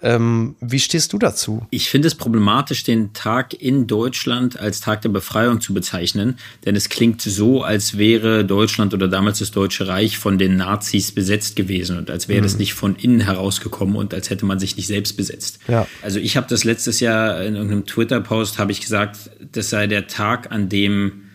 [0.02, 1.66] Ähm, wie stehst du dazu?
[1.70, 6.74] Ich finde es problematisch, den Tag in Deutschland als Tag der Befreiung zu bezeichnen, denn
[6.74, 11.54] es klingt so, als wäre Deutschland oder damals das Deutsche Reich von den Nazis besetzt
[11.54, 12.44] gewesen und als wäre mhm.
[12.44, 15.58] das nicht von innen herausgekommen und als hätte man sich nicht selbst besetzt.
[15.68, 15.86] Ja.
[16.00, 20.06] Also ich habe das letztes Jahr in irgendeinem Twitter-Post habe ich gesagt, das sei der
[20.06, 21.29] Tag, an dem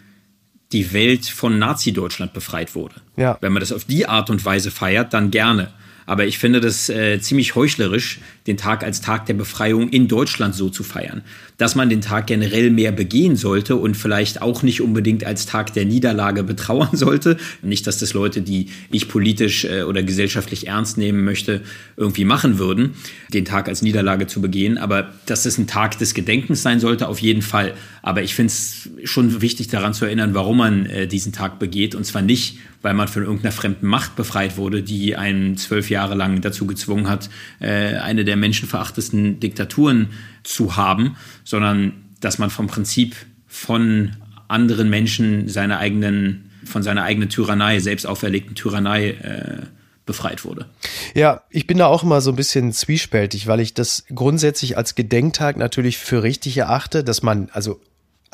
[0.76, 2.96] die Welt von Nazi-Deutschland befreit wurde.
[3.16, 3.38] Ja.
[3.40, 5.72] Wenn man das auf die Art und Weise feiert, dann gerne.
[6.06, 10.54] Aber ich finde das äh, ziemlich heuchlerisch, den Tag als Tag der Befreiung in Deutschland
[10.54, 11.24] so zu feiern.
[11.58, 15.74] Dass man den Tag generell mehr begehen sollte und vielleicht auch nicht unbedingt als Tag
[15.74, 17.38] der Niederlage betrauern sollte.
[17.62, 21.62] Nicht, dass das Leute, die ich politisch äh, oder gesellschaftlich ernst nehmen möchte,
[21.98, 22.94] irgendwie machen würden,
[23.34, 24.78] den Tag als Niederlage zu begehen.
[24.78, 27.74] Aber dass es ein Tag des Gedenkens sein sollte, auf jeden Fall.
[28.04, 31.96] Aber ich finde es schon wichtig daran zu erinnern, warum man äh, diesen Tag begeht.
[31.96, 36.14] Und zwar nicht, weil man von irgendeiner fremden Macht befreit wurde, die einen zwölf Jahre
[36.14, 40.10] lang dazu gezwungen hat, äh, eine der menschenverachtesten Diktaturen
[40.44, 43.16] zu haben, sondern dass man vom Prinzip
[43.48, 44.12] von
[44.48, 49.66] anderen Menschen seine eigenen, von seiner eigenen Tyrannei, selbst auferlegten Tyrannei äh,
[50.06, 50.66] befreit wurde.
[51.14, 54.96] Ja, ich bin da auch immer so ein bisschen zwiespältig, weil ich das grundsätzlich als
[54.96, 57.82] Gedenktag natürlich für richtig erachte, dass man, also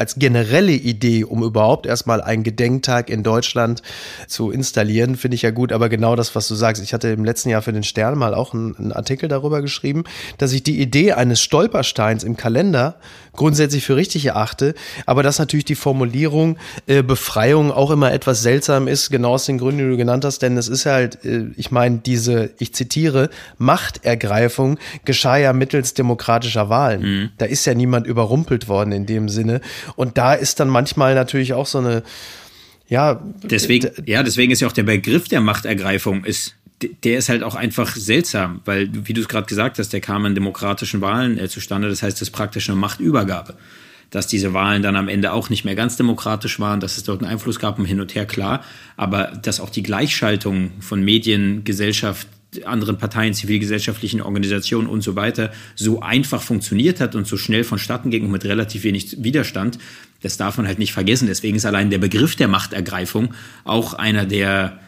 [0.02, 3.84] als generelle Idee, um überhaupt erstmal einen Gedenktag in Deutschland
[4.28, 5.72] zu installieren, finde ich ja gut.
[5.72, 8.34] Aber genau das, was du sagst, ich hatte im letzten Jahr für den Stern mal
[8.34, 10.04] auch einen, einen Artikel darüber geschrieben,
[10.40, 12.96] dass ich die Idee eines Stolpersteins im Kalender
[13.34, 14.74] grundsätzlich für richtig erachte,
[15.06, 19.58] aber dass natürlich die Formulierung äh, Befreiung auch immer etwas seltsam ist, genau aus den
[19.58, 23.30] Gründen, die du genannt hast, denn es ist halt, äh, ich meine, diese, ich zitiere,
[23.58, 27.02] Machtergreifung geschah ja mittels demokratischer Wahlen.
[27.02, 27.30] Mhm.
[27.38, 29.62] Da ist ja niemand überrumpelt worden in dem Sinne.
[29.96, 32.04] Und da ist dann manchmal natürlich auch so eine,
[32.88, 33.22] ja.
[33.44, 36.56] Deswegen, ja, deswegen ist ja auch der Begriff der Machtergreifung ist
[37.04, 40.26] der ist halt auch einfach seltsam, weil, wie du es gerade gesagt hast, der kam
[40.26, 41.90] in demokratischen Wahlen äh, zustande.
[41.90, 43.56] Das heißt, das ist praktisch eine Machtübergabe.
[44.10, 47.22] Dass diese Wahlen dann am Ende auch nicht mehr ganz demokratisch waren, dass es dort
[47.22, 48.64] einen Einfluss gab und hin und her, klar.
[48.98, 52.28] Aber dass auch die Gleichschaltung von Medien, Gesellschaft,
[52.66, 58.12] anderen Parteien, zivilgesellschaftlichen Organisationen und so weiter so einfach funktioniert hat und so schnell vonstatten
[58.12, 59.80] ging und mit relativ wenig Widerstand,
[60.22, 61.28] das darf man halt nicht vergessen.
[61.28, 63.34] Deswegen ist allein der Begriff der Machtergreifung
[63.64, 64.80] auch einer, der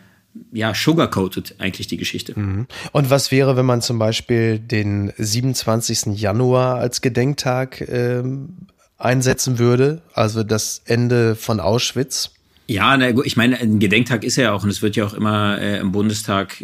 [0.52, 2.38] ja, sugarcoated eigentlich die Geschichte.
[2.38, 2.68] Mhm.
[2.92, 6.20] Und was wäre, wenn man zum Beispiel den 27.
[6.20, 8.50] Januar als Gedenktag ähm,
[8.98, 12.32] einsetzen würde, also das Ende von Auschwitz?
[12.68, 15.80] Ja, ich meine, ein Gedenktag ist ja auch, und es wird ja auch immer äh,
[15.80, 16.64] im Bundestag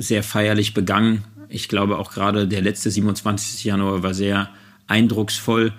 [0.00, 1.24] sehr feierlich begangen.
[1.48, 3.64] Ich glaube auch gerade der letzte 27.
[3.64, 4.48] Januar war sehr
[4.86, 5.72] eindrucksvoll.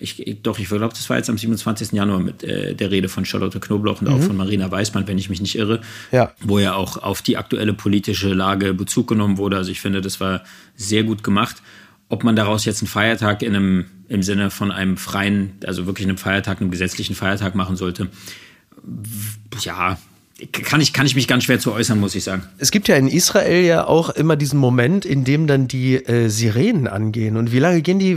[0.00, 1.90] Ich, doch, ich glaube, das war jetzt am 27.
[1.92, 4.14] Januar mit äh, der Rede von Charlotte Knobloch und mhm.
[4.14, 5.80] auch von Marina Weißmann, wenn ich mich nicht irre,
[6.12, 6.32] ja.
[6.40, 9.56] wo ja auch auf die aktuelle politische Lage Bezug genommen wurde.
[9.56, 10.44] Also ich finde, das war
[10.76, 11.62] sehr gut gemacht.
[12.08, 16.06] Ob man daraus jetzt einen Feiertag in einem, im Sinne von einem freien, also wirklich
[16.06, 18.08] einem Feiertag, einem gesetzlichen Feiertag machen sollte,
[19.60, 19.98] ja,
[20.52, 22.44] kann ich, kann ich mich ganz schwer zu äußern, muss ich sagen.
[22.58, 26.28] Es gibt ja in Israel ja auch immer diesen Moment, in dem dann die äh,
[26.28, 27.36] Sirenen angehen.
[27.36, 28.16] Und wie lange gehen die,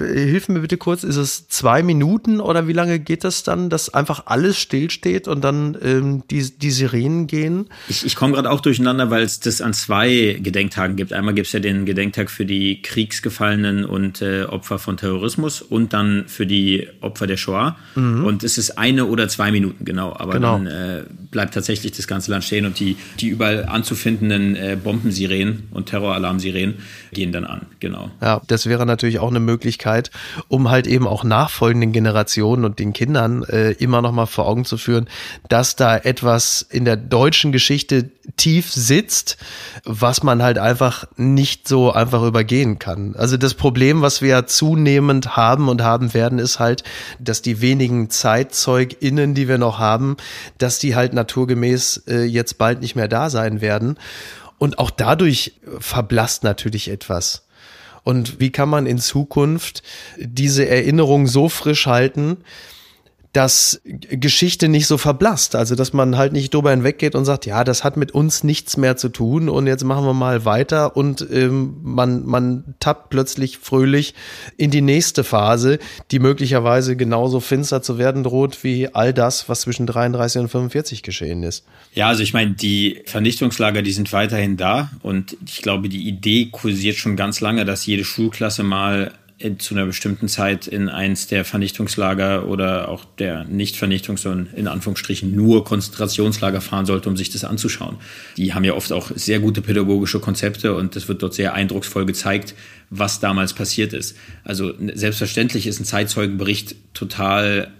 [0.00, 3.94] hilf mir bitte kurz, ist es zwei Minuten oder wie lange geht das dann, dass
[3.94, 7.68] einfach alles stillsteht und dann ähm, die, die Sirenen gehen?
[7.88, 11.12] Ich, ich komme gerade auch durcheinander, weil es das an zwei Gedenktagen gibt.
[11.12, 15.92] Einmal gibt es ja den Gedenktag für die Kriegsgefallenen und äh, Opfer von Terrorismus und
[15.92, 17.76] dann für die Opfer der Shoah.
[17.94, 18.24] Mhm.
[18.24, 20.16] Und es ist eine oder zwei Minuten, genau.
[20.16, 20.58] Aber genau.
[20.58, 25.68] dann äh, bleibt tatsächlich das ganze Land stehen und die, die überall anzufindenden äh, Bombensirenen
[25.72, 26.78] und Terroralarmsirenen
[27.12, 28.10] gehen dann an, genau.
[28.22, 30.10] Ja, das wäre natürlich auch eine Möglichkeit,
[30.48, 34.64] um halt eben auch nachfolgenden Generationen und den Kindern äh, immer noch mal vor Augen
[34.64, 35.06] zu führen,
[35.50, 39.36] dass da etwas in der deutschen Geschichte tief sitzt,
[39.84, 43.14] was man halt einfach nicht so einfach übergehen kann.
[43.16, 46.84] Also das Problem, was wir zunehmend haben und haben werden, ist halt,
[47.18, 50.16] dass die wenigen ZeitzeugInnen, die wir noch haben,
[50.58, 51.12] dass die halt
[51.50, 53.98] naturgemäß äh, jetzt bald nicht mehr da sein werden.
[54.58, 57.46] Und auch dadurch verblasst natürlich etwas.
[58.02, 59.82] Und wie kann man in Zukunft
[60.18, 62.38] diese Erinnerung so frisch halten,
[63.32, 65.54] dass Geschichte nicht so verblasst.
[65.54, 68.76] Also, dass man halt nicht drüber hinweggeht und sagt, ja, das hat mit uns nichts
[68.76, 73.58] mehr zu tun und jetzt machen wir mal weiter und ähm, man, man tappt plötzlich
[73.58, 74.14] fröhlich
[74.56, 75.78] in die nächste Phase,
[76.10, 81.02] die möglicherweise genauso finster zu werden droht wie all das, was zwischen 33 und 45
[81.04, 81.64] geschehen ist.
[81.94, 86.48] Ja, also ich meine, die Vernichtungslager, die sind weiterhin da und ich glaube, die Idee
[86.50, 89.12] kursiert schon ganz lange, dass jede Schulklasse mal
[89.58, 95.34] zu einer bestimmten Zeit in eins der Vernichtungslager oder auch der Nicht-Vernichtungs- und in Anführungsstrichen
[95.34, 97.96] nur Konzentrationslager fahren sollte, um sich das anzuschauen.
[98.36, 102.04] Die haben ja oft auch sehr gute pädagogische Konzepte und es wird dort sehr eindrucksvoll
[102.04, 102.54] gezeigt,
[102.90, 104.16] was damals passiert ist.
[104.44, 107.72] Also selbstverständlich ist ein Zeitzeugenbericht total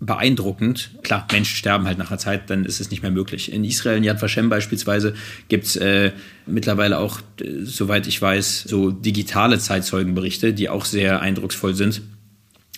[0.00, 0.90] beeindruckend.
[1.02, 3.52] Klar, Menschen sterben halt nach einer Zeit, dann ist es nicht mehr möglich.
[3.52, 5.14] In Israel, in Yad Vashem beispielsweise,
[5.48, 6.12] gibt's äh,
[6.46, 12.02] mittlerweile auch, äh, soweit ich weiß, so digitale Zeitzeugenberichte, die auch sehr eindrucksvoll sind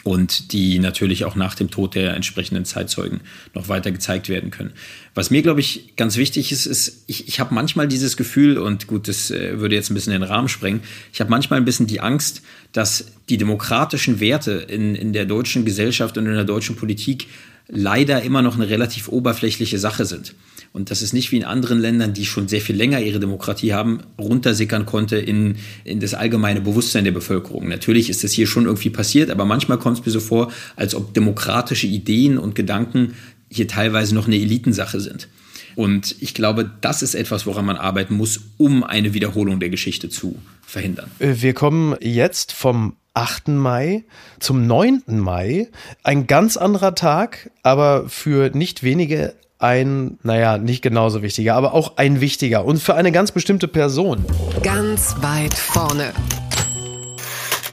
[0.05, 3.21] und die natürlich auch nach dem Tod der entsprechenden Zeitzeugen
[3.55, 4.73] noch weiter gezeigt werden können.
[5.15, 8.87] Was mir, glaube ich, ganz wichtig ist, ist, ich, ich habe manchmal dieses Gefühl, und
[8.87, 10.81] gut, das äh, würde jetzt ein bisschen den Rahmen sprengen,
[11.13, 15.65] ich habe manchmal ein bisschen die Angst, dass die demokratischen Werte in, in der deutschen
[15.65, 17.27] Gesellschaft und in der deutschen Politik
[17.69, 20.35] leider immer noch eine relativ oberflächliche Sache sind
[20.73, 23.73] und dass es nicht wie in anderen Ländern, die schon sehr viel länger ihre Demokratie
[23.73, 27.69] haben, runtersickern konnte in, in das allgemeine Bewusstsein der Bevölkerung.
[27.69, 30.95] Natürlich ist das hier schon irgendwie passiert, aber manchmal kommt es mir so vor, als
[30.95, 33.15] ob demokratische Ideen und Gedanken
[33.51, 35.29] hier teilweise noch eine Elitensache sind.
[35.75, 40.09] Und ich glaube, das ist etwas, woran man arbeiten muss, um eine Wiederholung der Geschichte
[40.09, 41.09] zu verhindern.
[41.21, 43.49] Äh, wir kommen jetzt vom 8.
[43.49, 44.05] Mai
[44.41, 45.03] zum 9.
[45.07, 45.69] Mai.
[46.03, 51.97] Ein ganz anderer Tag, aber für nicht wenige ein, naja, nicht genauso wichtiger, aber auch
[51.97, 54.25] ein wichtiger und für eine ganz bestimmte Person.
[54.63, 56.13] Ganz weit vorne.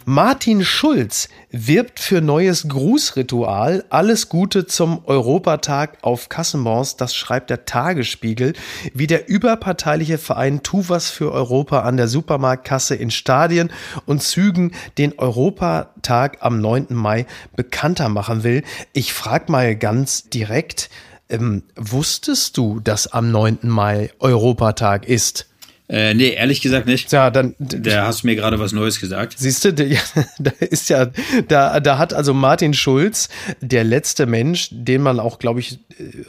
[0.07, 3.85] Martin Schulz wirbt für neues Grußritual.
[3.89, 6.95] Alles Gute zum Europatag auf Kassenbons.
[6.95, 8.53] Das schreibt der Tagesspiegel.
[8.93, 13.71] Wie der überparteiliche Verein Tu was für Europa an der Supermarktkasse in Stadien
[14.05, 16.87] und Zügen den Europatag am 9.
[16.91, 18.61] Mai bekannter machen will.
[18.93, 20.91] Ich frage mal ganz direkt,
[21.29, 23.59] ähm, wusstest du, dass am 9.
[23.63, 25.47] Mai Europatag ist?
[25.87, 27.11] Äh, nee, ehrlich gesagt nicht.
[27.11, 27.53] Ja, dann.
[27.59, 29.35] Da hast du mir gerade was Neues gesagt.
[29.37, 29.99] Siehst du, ja,
[30.39, 31.07] da ist ja,
[31.47, 33.29] da, da hat also Martin Schulz,
[33.61, 35.79] der letzte Mensch, den man auch, glaube ich,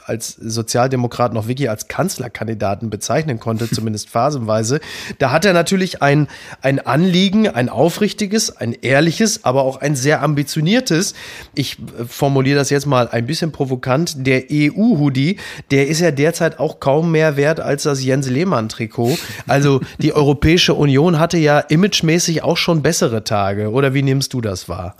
[0.04, 4.80] als Sozialdemokrat noch wirklich als Kanzlerkandidaten bezeichnen konnte, zumindest phasenweise.
[5.18, 6.28] Da hat er natürlich ein,
[6.60, 11.14] ein Anliegen, ein aufrichtiges, ein ehrliches, aber auch ein sehr ambitioniertes.
[11.54, 14.26] Ich äh, formuliere das jetzt mal ein bisschen provokant.
[14.26, 15.38] Der EU-Hoodie,
[15.70, 19.16] der ist ja derzeit auch kaum mehr wert als das Jens Lehmann-Trikot.
[19.46, 23.70] Also die Europäische Union hatte ja imagemäßig auch schon bessere Tage.
[23.70, 24.94] Oder wie nimmst du das wahr?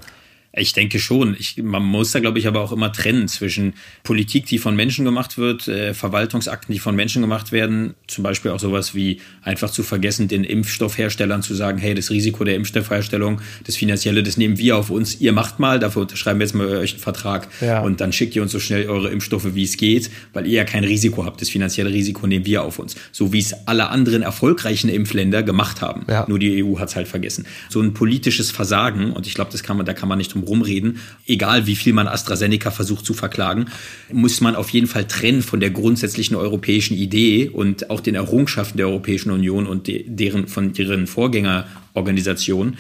[0.59, 1.37] Ich denke schon.
[1.39, 5.05] Ich, man muss da, glaube ich, aber auch immer trennen zwischen Politik, die von Menschen
[5.05, 7.95] gemacht wird, äh, Verwaltungsakten, die von Menschen gemacht werden.
[8.07, 12.43] Zum Beispiel auch sowas wie einfach zu vergessen, den Impfstoffherstellern zu sagen, hey, das Risiko
[12.45, 15.21] der Impfstoffherstellung, das Finanzielle, das nehmen wir auf uns.
[15.21, 17.49] Ihr macht mal, dafür unterschreiben wir jetzt mal euch einen Vertrag.
[17.61, 17.81] Ja.
[17.83, 20.65] Und dann schickt ihr uns so schnell eure Impfstoffe, wie es geht, weil ihr ja
[20.65, 21.43] kein Risiko habt.
[21.43, 22.97] Das finanzielle Risiko nehmen wir auf uns.
[23.13, 26.07] So wie es alle anderen erfolgreichen Impfländer gemacht haben.
[26.09, 26.25] Ja.
[26.29, 27.45] Nur die EU hat es halt vergessen.
[27.69, 30.46] So ein politisches Versagen, und ich glaube, das kann man, da kann man nicht drum
[30.47, 33.67] rumreden, egal wie viel man AstraZeneca versucht zu verklagen,
[34.13, 38.79] muss man auf jeden Fall trennen von der grundsätzlichen europäischen Idee und auch den Errungenschaften
[38.79, 42.77] der Europäischen Union und deren, von ihren Vorgängerorganisationen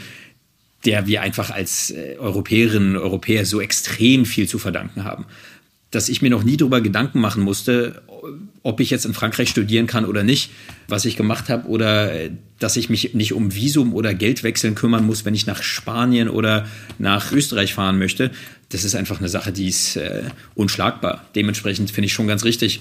[0.86, 5.26] der wir einfach als äh, Europäerinnen und Europäer so extrem viel zu verdanken haben.
[5.90, 8.02] Dass ich mir noch nie darüber Gedanken machen musste,
[8.62, 10.50] ob ich jetzt in Frankreich studieren kann oder nicht,
[10.88, 15.04] was ich gemacht habe, oder äh, dass ich mich nicht um Visum oder Geldwechseln kümmern
[15.04, 16.66] muss, wenn ich nach Spanien oder
[16.98, 18.30] nach Österreich fahren möchte.
[18.70, 21.24] Das ist einfach eine Sache, die ist äh, unschlagbar.
[21.34, 22.80] Dementsprechend finde ich schon ganz richtig,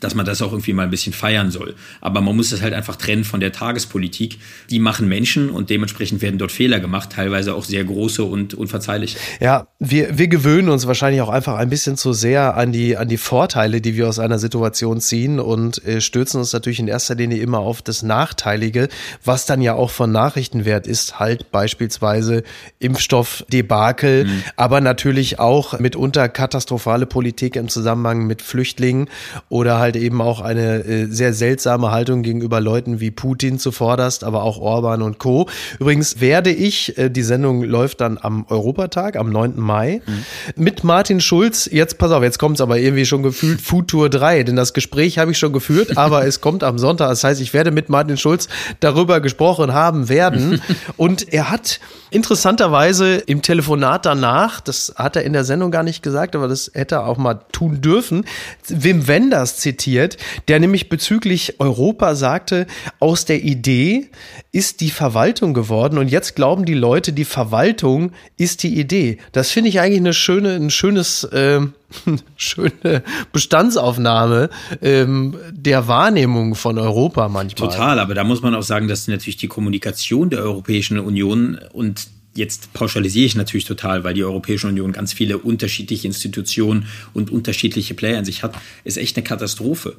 [0.00, 1.74] dass man das auch irgendwie mal ein bisschen feiern soll.
[2.00, 4.38] Aber man muss es halt einfach trennen von der Tagespolitik.
[4.70, 9.18] Die machen Menschen und dementsprechend werden dort Fehler gemacht, teilweise auch sehr große und unverzeihliche.
[9.40, 13.08] Ja, wir, wir gewöhnen uns wahrscheinlich auch einfach ein bisschen zu sehr an die, an
[13.08, 17.14] die Vorteile, die wir aus einer Situation ziehen und äh, stürzen uns natürlich in erster
[17.14, 18.88] Linie immer auf das Nachteilige,
[19.24, 22.42] was dann ja auch von Nachrichtenwert ist, halt beispielsweise
[22.78, 24.42] Impfstoffdebakel, mhm.
[24.56, 29.08] aber natürlich auch mitunter katastrophale Politik im Zusammenhang mit Flüchtlingen
[29.48, 34.24] oder halt halt eben auch eine äh, sehr seltsame Haltung gegenüber Leuten wie Putin zuvorderst,
[34.24, 35.48] aber auch Orban und Co.
[35.78, 39.54] Übrigens werde ich, äh, die Sendung läuft dann am Europatag, am 9.
[39.60, 40.62] Mai, mhm.
[40.62, 44.42] mit Martin Schulz, jetzt pass auf, jetzt kommt es aber irgendwie schon gefühlt Futur 3,
[44.42, 47.08] denn das Gespräch habe ich schon geführt, aber es kommt am Sonntag.
[47.10, 48.48] Das heißt, ich werde mit Martin Schulz
[48.80, 50.60] darüber gesprochen haben werden.
[50.96, 51.78] und er hat
[52.10, 56.72] interessanterweise im Telefonat danach, das hat er in der Sendung gar nicht gesagt, aber das
[56.74, 58.24] hätte er auch mal tun dürfen,
[58.66, 60.16] Wim Wenders zitiert zitiert,
[60.48, 62.66] der nämlich bezüglich Europa sagte,
[62.98, 64.08] aus der Idee
[64.52, 69.18] ist die Verwaltung geworden und jetzt glauben die Leute, die Verwaltung ist die Idee.
[69.32, 71.60] Das finde ich eigentlich eine schöne, ein schönes, äh,
[72.36, 74.50] schöne Bestandsaufnahme
[74.82, 77.70] ähm, der Wahrnehmung von Europa manchmal.
[77.70, 82.08] Total, aber da muss man auch sagen, dass natürlich die Kommunikation der Europäischen Union und
[82.36, 87.94] Jetzt pauschalisiere ich natürlich total, weil die Europäische Union ganz viele unterschiedliche Institutionen und unterschiedliche
[87.94, 89.96] Player in sich hat, ist echt eine Katastrophe.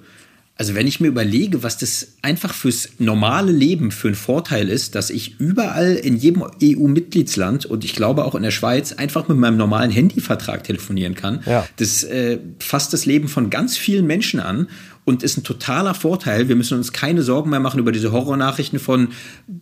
[0.58, 4.96] Also wenn ich mir überlege, was das einfach fürs normale Leben für ein Vorteil ist,
[4.96, 9.38] dass ich überall in jedem EU-Mitgliedsland und ich glaube auch in der Schweiz einfach mit
[9.38, 11.68] meinem normalen Handyvertrag telefonieren kann, ja.
[11.78, 14.68] das äh, fasst das Leben von ganz vielen Menschen an
[15.08, 16.50] und ist ein totaler Vorteil.
[16.50, 19.08] Wir müssen uns keine Sorgen mehr machen über diese Horrornachrichten von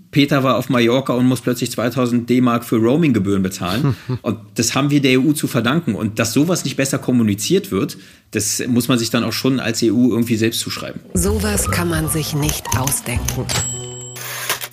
[0.09, 3.95] Peter war auf Mallorca und muss plötzlich 2000 D-Mark für Roaminggebühren bezahlen.
[4.23, 5.93] und das haben wir der EU zu verdanken.
[5.93, 7.97] Und dass sowas nicht besser kommuniziert wird,
[8.31, 10.99] das muss man sich dann auch schon als EU irgendwie selbst zuschreiben.
[11.13, 13.45] Sowas kann man sich nicht ausdenken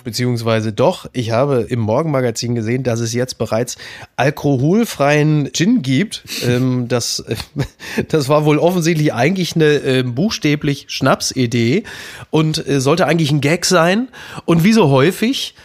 [0.03, 3.77] beziehungsweise doch, ich habe im Morgenmagazin gesehen, dass es jetzt bereits
[4.15, 6.23] alkoholfreien Gin gibt.
[6.45, 7.23] Ähm, das,
[8.09, 11.83] das war wohl offensichtlich eigentlich eine äh, buchstäblich Schnapsidee
[12.29, 14.09] und äh, sollte eigentlich ein Gag sein.
[14.45, 15.55] Und wie so häufig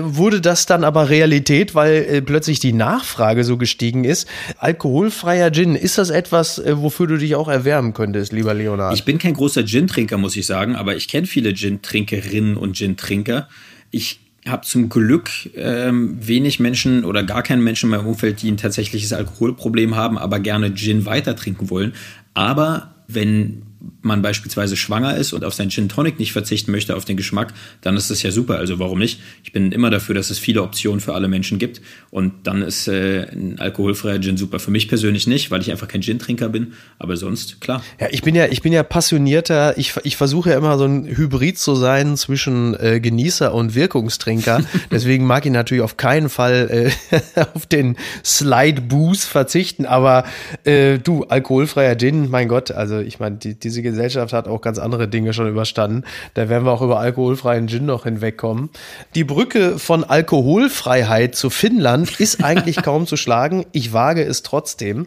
[0.00, 4.28] wurde das dann aber Realität, weil äh, plötzlich die Nachfrage so gestiegen ist.
[4.58, 8.94] Alkoholfreier Gin, ist das etwas, äh, wofür du dich auch erwärmen könntest, lieber Leonard?
[8.94, 13.48] Ich bin kein großer Gin-Trinker, muss ich sagen, aber ich kenne viele Gin-Trinkerinnen und Gin-Trinker.
[13.90, 18.50] Ich habe zum Glück ähm, wenig Menschen oder gar keinen Menschen in meinem Umfeld, die
[18.50, 21.92] ein tatsächliches Alkoholproblem haben, aber gerne Gin weiter trinken wollen.
[22.34, 23.62] Aber wenn
[24.00, 27.52] man beispielsweise schwanger ist und auf sein Gin Tonic nicht verzichten möchte, auf den Geschmack,
[27.80, 28.58] dann ist das ja super.
[28.58, 29.20] Also warum nicht?
[29.44, 31.80] Ich bin immer dafür, dass es viele Optionen für alle Menschen gibt.
[32.10, 34.58] Und dann ist äh, ein alkoholfreier Gin super.
[34.58, 36.74] Für mich persönlich nicht, weil ich einfach kein Gin-Trinker bin.
[36.98, 37.82] Aber sonst, klar.
[38.00, 39.76] Ja, ich bin ja, ich bin ja passionierter.
[39.78, 44.62] Ich, ich versuche ja immer so ein Hybrid zu sein zwischen äh, Genießer und Wirkungstrinker.
[44.90, 49.86] Deswegen mag ich natürlich auf keinen Fall äh, auf den Slide Booze verzichten.
[49.86, 50.24] Aber
[50.64, 54.60] äh, du, alkoholfreier Gin, mein Gott, also ich meine, die, die diese Gesellschaft hat auch
[54.60, 56.04] ganz andere Dinge schon überstanden.
[56.34, 58.68] Da werden wir auch über alkoholfreien Gin noch hinwegkommen.
[59.14, 63.64] Die Brücke von Alkoholfreiheit zu Finnland ist eigentlich kaum zu schlagen.
[63.72, 65.06] Ich wage es trotzdem.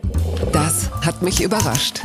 [0.52, 2.02] Das hat mich überrascht.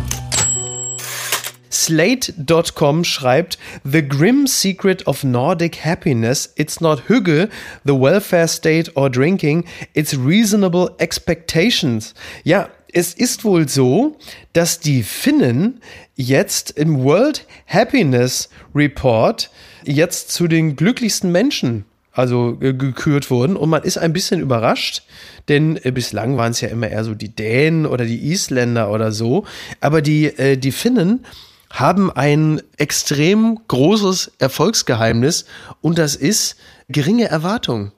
[1.72, 6.52] Slate.com schreibt The grim secret of Nordic happiness.
[6.56, 7.48] It's not Hüge,
[7.84, 9.64] the welfare state or drinking.
[9.94, 12.14] It's reasonable expectations.
[12.44, 14.16] Ja, es ist wohl so,
[14.52, 15.80] dass die Finnen
[16.20, 19.50] jetzt im World Happiness Report
[19.84, 25.04] jetzt zu den glücklichsten Menschen also gekürt wurden und man ist ein bisschen überrascht,
[25.48, 29.12] denn äh, bislang waren es ja immer eher so die Dänen oder die Isländer oder
[29.12, 29.46] so,
[29.80, 31.24] aber die äh, die Finnen
[31.70, 35.44] haben ein extrem großes Erfolgsgeheimnis
[35.80, 36.56] und das ist
[36.88, 37.92] geringe Erwartungen.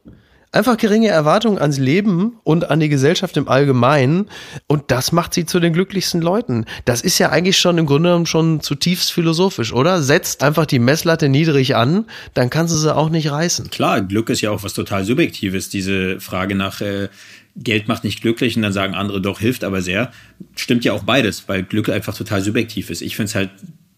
[0.55, 4.29] Einfach geringe Erwartungen ans Leben und an die Gesellschaft im Allgemeinen.
[4.67, 6.67] Und das macht sie zu den glücklichsten Leuten.
[6.85, 10.03] Das ist ja eigentlich schon im Grunde genommen schon zutiefst philosophisch, oder?
[10.03, 13.71] Setzt einfach die Messlatte niedrig an, dann kannst du sie auch nicht reißen.
[13.71, 15.71] Klar, Glück ist ja auch was total Subjektives.
[15.71, 17.09] Diese Frage nach äh,
[17.57, 20.11] Geld macht nicht glücklich und dann sagen andere doch, hilft aber sehr.
[20.55, 23.01] Stimmt ja auch beides, weil Glück einfach total subjektiv ist.
[23.01, 23.51] Ich finde es halt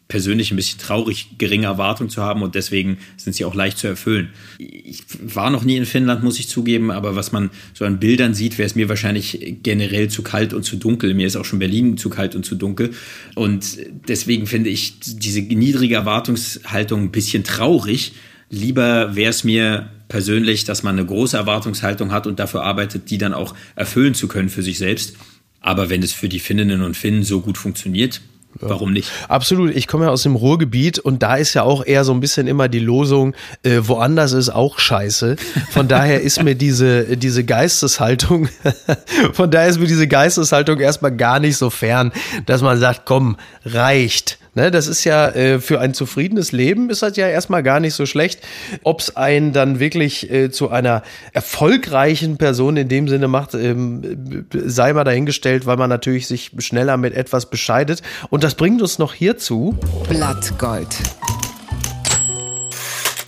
[0.08, 3.86] persönlich ein bisschen traurig, geringe Erwartungen zu haben und deswegen sind sie auch leicht zu
[3.86, 4.28] erfüllen.
[4.58, 8.34] Ich war noch nie in Finnland, muss ich zugeben, aber was man so an Bildern
[8.34, 11.14] sieht, wäre es mir wahrscheinlich generell zu kalt und zu dunkel.
[11.14, 12.90] Mir ist auch schon Berlin zu kalt und zu dunkel.
[13.34, 18.12] Und deswegen finde ich diese niedrige Erwartungshaltung ein bisschen traurig.
[18.50, 23.18] Lieber wäre es mir persönlich, dass man eine große Erwartungshaltung hat und dafür arbeitet, die
[23.18, 25.16] dann auch erfüllen zu können für sich selbst.
[25.60, 28.20] Aber wenn es für die Finninnen und Finnen so gut funktioniert,
[28.60, 29.10] Warum nicht?
[29.28, 29.74] Absolut.
[29.74, 32.46] Ich komme ja aus dem Ruhrgebiet und da ist ja auch eher so ein bisschen
[32.46, 35.36] immer die Losung, äh, woanders ist auch scheiße.
[35.70, 38.48] Von daher ist mir diese, diese Geisteshaltung,
[39.32, 42.12] von daher ist mir diese Geisteshaltung erstmal gar nicht so fern,
[42.46, 44.38] dass man sagt, komm, reicht.
[44.56, 47.94] Ne, das ist ja äh, für ein zufriedenes Leben ist das ja erstmal gar nicht
[47.94, 48.40] so schlecht.
[48.84, 51.02] Ob es einen dann wirklich äh, zu einer
[51.32, 56.96] erfolgreichen Person in dem Sinne macht, ähm, sei mal dahingestellt, weil man natürlich sich schneller
[56.96, 58.02] mit etwas bescheidet.
[58.30, 59.76] Und das bringt uns noch hierzu.
[60.08, 60.96] Blattgold.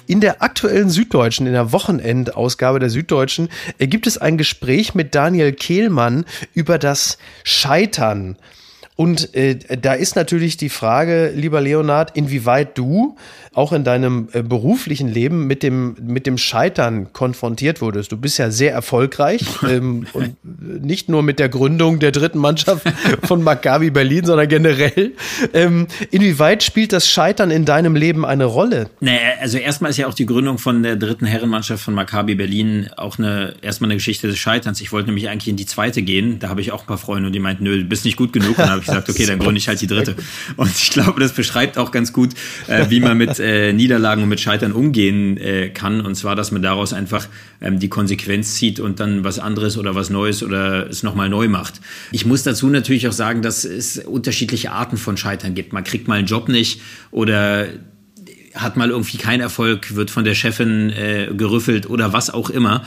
[0.06, 3.48] In der aktuellen Süddeutschen, in der Wochenendausgabe der Süddeutschen,
[3.78, 6.24] äh, gibt es ein Gespräch mit Daniel Kehlmann
[6.54, 8.36] über das Scheitern.
[8.96, 13.16] Und äh, da ist natürlich die Frage, lieber Leonard, inwieweit du
[13.56, 18.12] auch in deinem äh, beruflichen Leben mit dem, mit dem Scheitern konfrontiert wurdest.
[18.12, 20.36] Du bist ja sehr erfolgreich ähm, und
[20.84, 22.86] nicht nur mit der Gründung der dritten Mannschaft
[23.22, 25.12] von Maccabi Berlin, sondern generell.
[25.54, 28.90] Ähm, inwieweit spielt das Scheitern in deinem Leben eine Rolle?
[29.00, 32.90] Naja, also erstmal ist ja auch die Gründung von der dritten Herrenmannschaft von Maccabi Berlin
[32.98, 34.82] auch eine, erstmal eine Geschichte des Scheiterns.
[34.82, 36.40] Ich wollte nämlich eigentlich in die zweite gehen.
[36.40, 38.34] Da habe ich auch ein paar Freunde und die meinten, nö, du bist nicht gut
[38.34, 38.58] genug.
[38.58, 40.14] Und habe ich gesagt, okay, dann gründe ich halt die dritte.
[40.56, 42.30] Und ich glaube, das beschreibt auch ganz gut,
[42.66, 46.00] äh, wie man mit äh, Niederlagen und mit Scheitern umgehen äh, kann.
[46.00, 47.28] Und zwar, dass man daraus einfach
[47.60, 51.46] ähm, die Konsequenz zieht und dann was anderes oder was Neues oder es nochmal neu
[51.46, 51.80] macht.
[52.10, 55.72] Ich muss dazu natürlich auch sagen, dass es unterschiedliche Arten von Scheitern gibt.
[55.72, 56.80] Man kriegt mal einen Job nicht
[57.12, 57.68] oder
[58.54, 62.84] hat mal irgendwie keinen Erfolg, wird von der Chefin äh, gerüffelt oder was auch immer.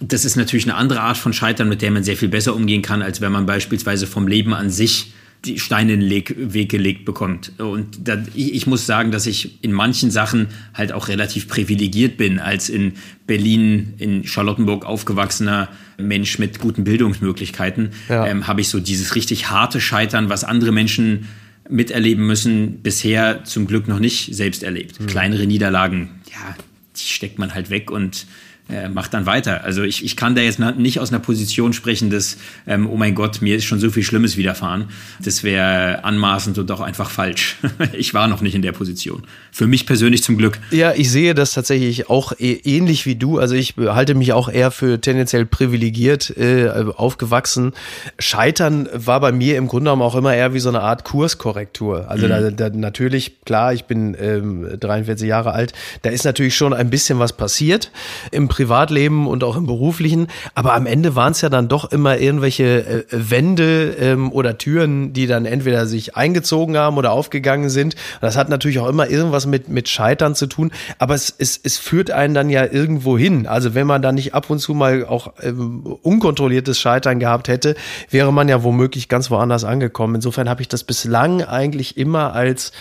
[0.00, 2.82] Das ist natürlich eine andere Art von Scheitern, mit der man sehr viel besser umgehen
[2.82, 5.12] kann, als wenn man beispielsweise vom Leben an sich
[5.44, 7.52] die Steine in den Weg gelegt bekommt.
[7.58, 12.18] Und da, ich, ich, muss sagen, dass ich in manchen Sachen halt auch relativ privilegiert
[12.18, 12.92] bin, als in
[13.26, 18.26] Berlin, in Charlottenburg aufgewachsener Mensch mit guten Bildungsmöglichkeiten, ja.
[18.26, 21.28] ähm, habe ich so dieses richtig harte Scheitern, was andere Menschen
[21.70, 25.00] miterleben müssen, bisher zum Glück noch nicht selbst erlebt.
[25.00, 25.06] Mhm.
[25.06, 26.54] Kleinere Niederlagen, ja,
[26.96, 28.26] die steckt man halt weg und
[28.70, 29.64] äh, macht dann weiter.
[29.64, 33.14] Also ich, ich kann da jetzt nicht aus einer Position sprechen, dass, ähm, oh mein
[33.14, 34.84] Gott, mir ist schon so viel Schlimmes widerfahren.
[35.22, 37.56] Das wäre anmaßend und auch einfach falsch.
[37.92, 39.22] ich war noch nicht in der Position.
[39.52, 40.58] Für mich persönlich zum Glück.
[40.70, 43.38] Ja, ich sehe das tatsächlich auch e, ähnlich wie du.
[43.38, 47.72] Also ich halte mich auch eher für tendenziell privilegiert äh, aufgewachsen.
[48.18, 52.08] Scheitern war bei mir im Grunde genommen auch immer eher wie so eine Art Kurskorrektur.
[52.08, 52.30] Also mhm.
[52.30, 56.90] da, da natürlich, klar, ich bin ähm, 43 Jahre alt, da ist natürlich schon ein
[56.90, 57.90] bisschen was passiert
[58.30, 60.26] im Privatleben und auch im beruflichen.
[60.54, 65.14] Aber am Ende waren es ja dann doch immer irgendwelche äh, Wände ähm, oder Türen,
[65.14, 67.94] die dann entweder sich eingezogen haben oder aufgegangen sind.
[67.94, 70.72] Und das hat natürlich auch immer irgendwas mit, mit Scheitern zu tun.
[70.98, 73.46] Aber es, es, es führt einen dann ja irgendwo hin.
[73.46, 77.76] Also wenn man da nicht ab und zu mal auch ähm, unkontrolliertes Scheitern gehabt hätte,
[78.10, 80.16] wäre man ja womöglich ganz woanders angekommen.
[80.16, 82.72] Insofern habe ich das bislang eigentlich immer als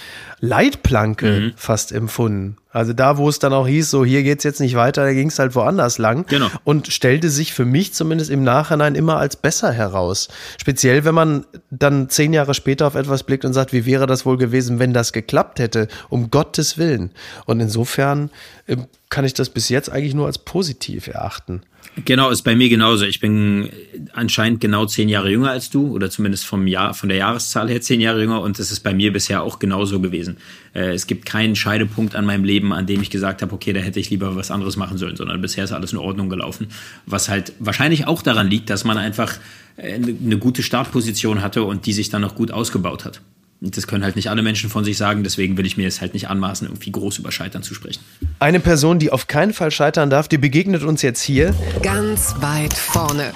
[0.42, 1.54] Leitplanke mhm.
[1.56, 2.58] fast empfunden.
[2.72, 5.30] Also da, wo es dann auch hieß, so hier geht's jetzt nicht weiter, da ging
[5.30, 6.26] es halt woanders lang.
[6.28, 6.50] Genau.
[6.64, 10.28] Und stellte sich für mich zumindest im Nachhinein immer als besser heraus.
[10.60, 14.24] Speziell, wenn man dann zehn Jahre später auf etwas blickt und sagt, wie wäre das
[14.26, 17.12] wohl gewesen, wenn das geklappt hätte, um Gottes Willen.
[17.46, 18.30] Und insofern
[18.68, 18.78] äh,
[19.10, 21.64] kann ich das bis jetzt eigentlich nur als positiv erachten.
[22.06, 23.06] Genau, ist bei mir genauso.
[23.06, 23.70] Ich bin
[24.14, 27.82] anscheinend genau zehn Jahre jünger als du oder zumindest vom Jahr, von der Jahreszahl her
[27.82, 30.38] zehn Jahre jünger und es ist bei mir bisher auch genauso gewesen.
[30.74, 33.80] Äh, es gibt keinen Scheidepunkt an meinem Leben, an dem ich gesagt habe, okay, da
[33.80, 36.68] hätte ich lieber was anderes machen sollen, sondern bisher ist alles in Ordnung gelaufen.
[37.06, 39.38] Was halt wahrscheinlich auch daran liegt, dass man einfach
[39.78, 43.22] äh, eine gute Startposition hatte und die sich dann noch gut ausgebaut hat.
[43.62, 46.14] Das können halt nicht alle Menschen von sich sagen, deswegen will ich mir es halt
[46.14, 48.02] nicht anmaßen, irgendwie groß über Scheitern zu sprechen.
[48.40, 51.54] Eine Person, die auf keinen Fall scheitern darf, die begegnet uns jetzt hier.
[51.84, 53.34] Ganz weit vorne.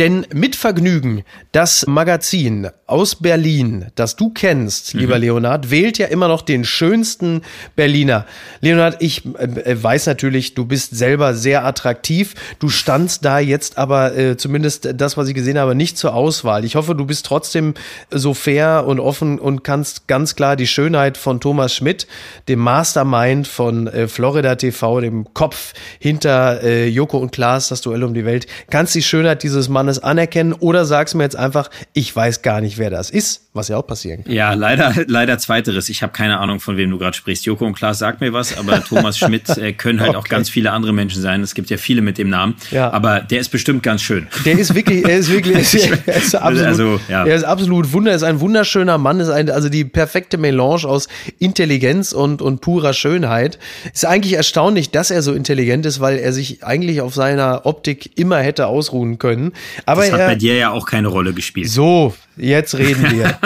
[0.00, 5.00] Denn mit Vergnügen, das Magazin aus Berlin, das du kennst, mhm.
[5.00, 7.42] lieber Leonard, wählt ja immer noch den schönsten
[7.76, 8.24] Berliner.
[8.62, 12.34] Leonard, ich äh, weiß natürlich, du bist selber sehr attraktiv.
[12.60, 16.64] Du standst da jetzt aber äh, zumindest das, was ich gesehen habe, nicht zur Auswahl.
[16.64, 17.74] Ich hoffe, du bist trotzdem
[18.10, 22.06] so fair und offen und kannst ganz klar die Schönheit von Thomas Schmidt,
[22.48, 28.02] dem Mastermind von äh, Florida TV, dem Kopf hinter äh, Joko und Klaas, das Duell
[28.02, 31.70] um die Welt, kannst die Schönheit dieses Mannes es anerkennen oder sagst mir jetzt einfach,
[31.92, 34.32] ich weiß gar nicht, wer das ist, was ja auch passieren kann.
[34.32, 35.88] Ja, leider, leider zweiteres.
[35.88, 37.44] Ich habe keine Ahnung, von wem du gerade sprichst.
[37.46, 40.18] Joko und Klaas sagt mir was, aber Thomas Schmidt äh, können halt okay.
[40.18, 41.42] auch ganz viele andere Menschen sein.
[41.42, 42.54] Es gibt ja viele mit dem Namen.
[42.70, 42.90] Ja.
[42.92, 44.26] Aber der ist bestimmt ganz schön.
[44.44, 45.74] Der ist wirklich, er ist wirklich,
[46.06, 47.26] er ist, absolut, also, ja.
[47.26, 51.08] er ist absolut wunder, ist ein wunderschöner Mann, ist ein, also die perfekte Melange aus
[51.38, 53.58] Intelligenz und, und purer Schönheit.
[53.92, 58.18] Ist eigentlich erstaunlich, dass er so intelligent ist, weil er sich eigentlich auf seiner Optik
[58.18, 59.52] immer hätte ausruhen können.
[59.86, 61.68] Aber das hat bei dir ja auch keine Rolle gespielt.
[61.68, 63.38] So, jetzt reden wir.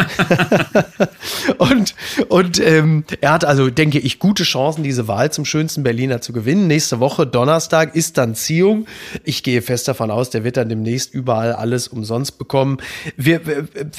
[1.59, 1.95] und
[2.29, 6.33] und ähm, er hat also, denke ich, gute Chancen, diese Wahl zum schönsten Berliner zu
[6.33, 6.67] gewinnen.
[6.67, 8.87] Nächste Woche, Donnerstag, ist dann Ziehung.
[9.25, 12.79] Ich gehe fest davon aus, der wird dann demnächst überall alles umsonst bekommen.
[13.17, 13.41] Wir,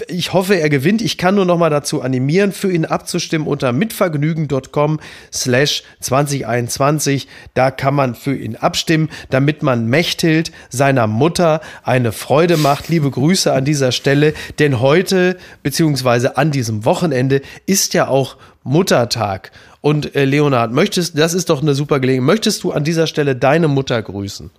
[0.07, 1.01] ich hoffe, er gewinnt.
[1.01, 4.99] Ich kann nur noch mal dazu animieren, für ihn abzustimmen unter mitvergnügen.com
[5.33, 7.27] slash 2021.
[7.53, 12.89] Da kann man für ihn abstimmen, damit man Mechthild, seiner Mutter, eine Freude macht.
[12.89, 14.84] Liebe Grüße an dieser Stelle, denn heute,
[15.63, 19.51] beziehungsweise an diesem Wochenende, ist ja auch Muttertag.
[19.81, 22.27] Und äh, Leonhard, möchtest, das ist doch eine super Gelegenheit.
[22.27, 24.49] Möchtest du an dieser Stelle deine Mutter grüßen?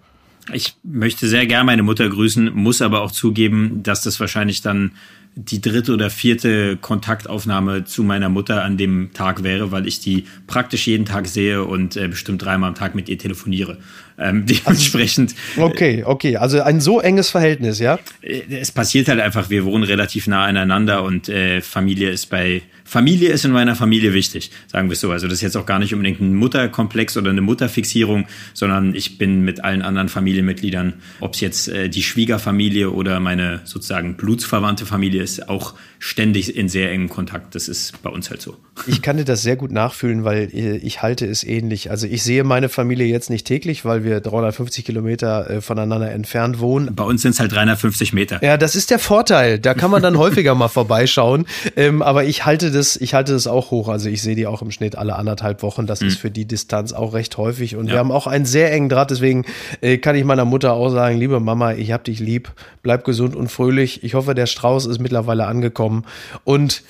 [0.52, 4.92] Ich möchte sehr gern meine Mutter grüßen, muss aber auch zugeben, dass das wahrscheinlich dann
[5.38, 10.24] die dritte oder vierte Kontaktaufnahme zu meiner Mutter an dem Tag wäre, weil ich die
[10.46, 13.76] praktisch jeden Tag sehe und äh, bestimmt dreimal am Tag mit ihr telefoniere.
[14.18, 15.34] Ähm, dementsprechend.
[15.56, 16.38] Also, okay, okay.
[16.38, 17.98] Also ein so enges Verhältnis, ja?
[18.22, 22.62] Äh, es passiert halt einfach, wir wohnen relativ nah aneinander und äh, Familie ist bei
[22.86, 25.10] Familie ist in meiner Familie wichtig, sagen wir es so.
[25.10, 29.18] Also das ist jetzt auch gar nicht unbedingt ein Mutterkomplex oder eine Mutterfixierung, sondern ich
[29.18, 34.86] bin mit allen anderen Familienmitgliedern, ob es jetzt äh, die Schwiegerfamilie oder meine sozusagen blutsverwandte
[34.86, 37.54] Familie ist, auch ständig in sehr engem Kontakt.
[37.54, 38.56] Das ist bei uns halt so.
[38.86, 41.90] Ich kann dir das sehr gut nachfühlen, weil äh, ich halte es ähnlich.
[41.90, 46.60] Also ich sehe meine Familie jetzt nicht täglich, weil wir 350 Kilometer äh, voneinander entfernt
[46.60, 46.94] wohnen.
[46.94, 48.42] Bei uns sind es halt 350 Meter.
[48.42, 49.58] Ja, das ist der Vorteil.
[49.58, 51.46] Da kann man dann häufiger mal vorbeischauen.
[51.74, 53.88] Ähm, aber ich halte das, ich halte das auch hoch.
[53.88, 55.86] Also ich sehe die auch im Schnitt alle anderthalb Wochen.
[55.86, 56.08] Das mhm.
[56.08, 57.74] ist für die Distanz auch recht häufig.
[57.76, 57.94] Und ja.
[57.94, 59.10] wir haben auch einen sehr engen Draht.
[59.10, 59.44] Deswegen
[59.80, 62.52] äh, kann ich meiner Mutter auch sagen, liebe Mama, ich hab dich lieb.
[62.82, 64.04] Bleib gesund und fröhlich.
[64.04, 66.04] Ich hoffe, der Strauß ist mittlerweile angekommen.
[66.44, 66.82] Und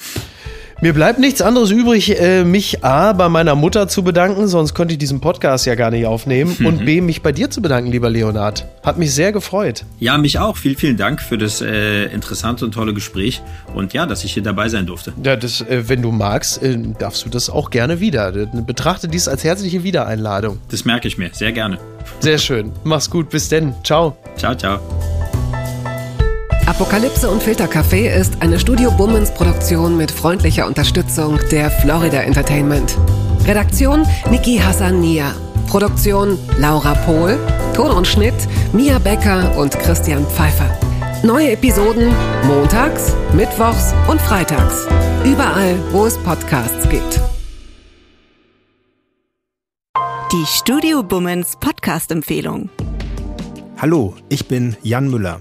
[0.83, 4.93] mir bleibt nichts anderes übrig, äh, mich A bei meiner Mutter zu bedanken, sonst könnte
[4.93, 6.55] ich diesen Podcast ja gar nicht aufnehmen.
[6.59, 6.66] Mhm.
[6.66, 8.66] Und B, mich bei dir zu bedanken, lieber Leonard.
[8.85, 9.87] Hat mich sehr gefreut.
[10.01, 10.59] Ja, mich auch.
[10.59, 13.41] Vielen, vielen Dank für das äh, interessante und tolle Gespräch.
[13.74, 15.14] Und ja, dass ich hier dabei sein durfte.
[15.24, 18.31] Ja, das, äh, wenn du magst, äh, darfst du das auch gerne wieder.
[18.31, 20.59] Betrachte dies als herzliche Wiedereinladung.
[20.70, 21.31] Das merke ich mir.
[21.33, 21.79] Sehr gerne.
[22.20, 22.70] Sehr schön.
[22.85, 23.31] Mach's gut.
[23.31, 23.74] Bis denn.
[23.83, 24.16] Ciao.
[24.37, 24.79] Ciao, ciao.
[26.67, 32.99] Apokalypse und Filtercafé ist eine Studio Bummens Produktion mit freundlicher Unterstützung der Florida Entertainment.
[33.47, 35.33] Redaktion Niki Hassania.
[35.69, 37.39] Produktion Laura Pohl.
[37.75, 38.35] Ton und Schnitt
[38.73, 40.69] Mia Becker und Christian Pfeiffer.
[41.23, 42.12] Neue Episoden
[42.47, 44.87] montags, mittwochs und freitags.
[45.25, 47.21] Überall, wo es Podcasts gibt.
[50.33, 52.71] Die Studio Bummens Podcast-Empfehlung.
[53.79, 55.41] Hallo, ich bin Jan Müller.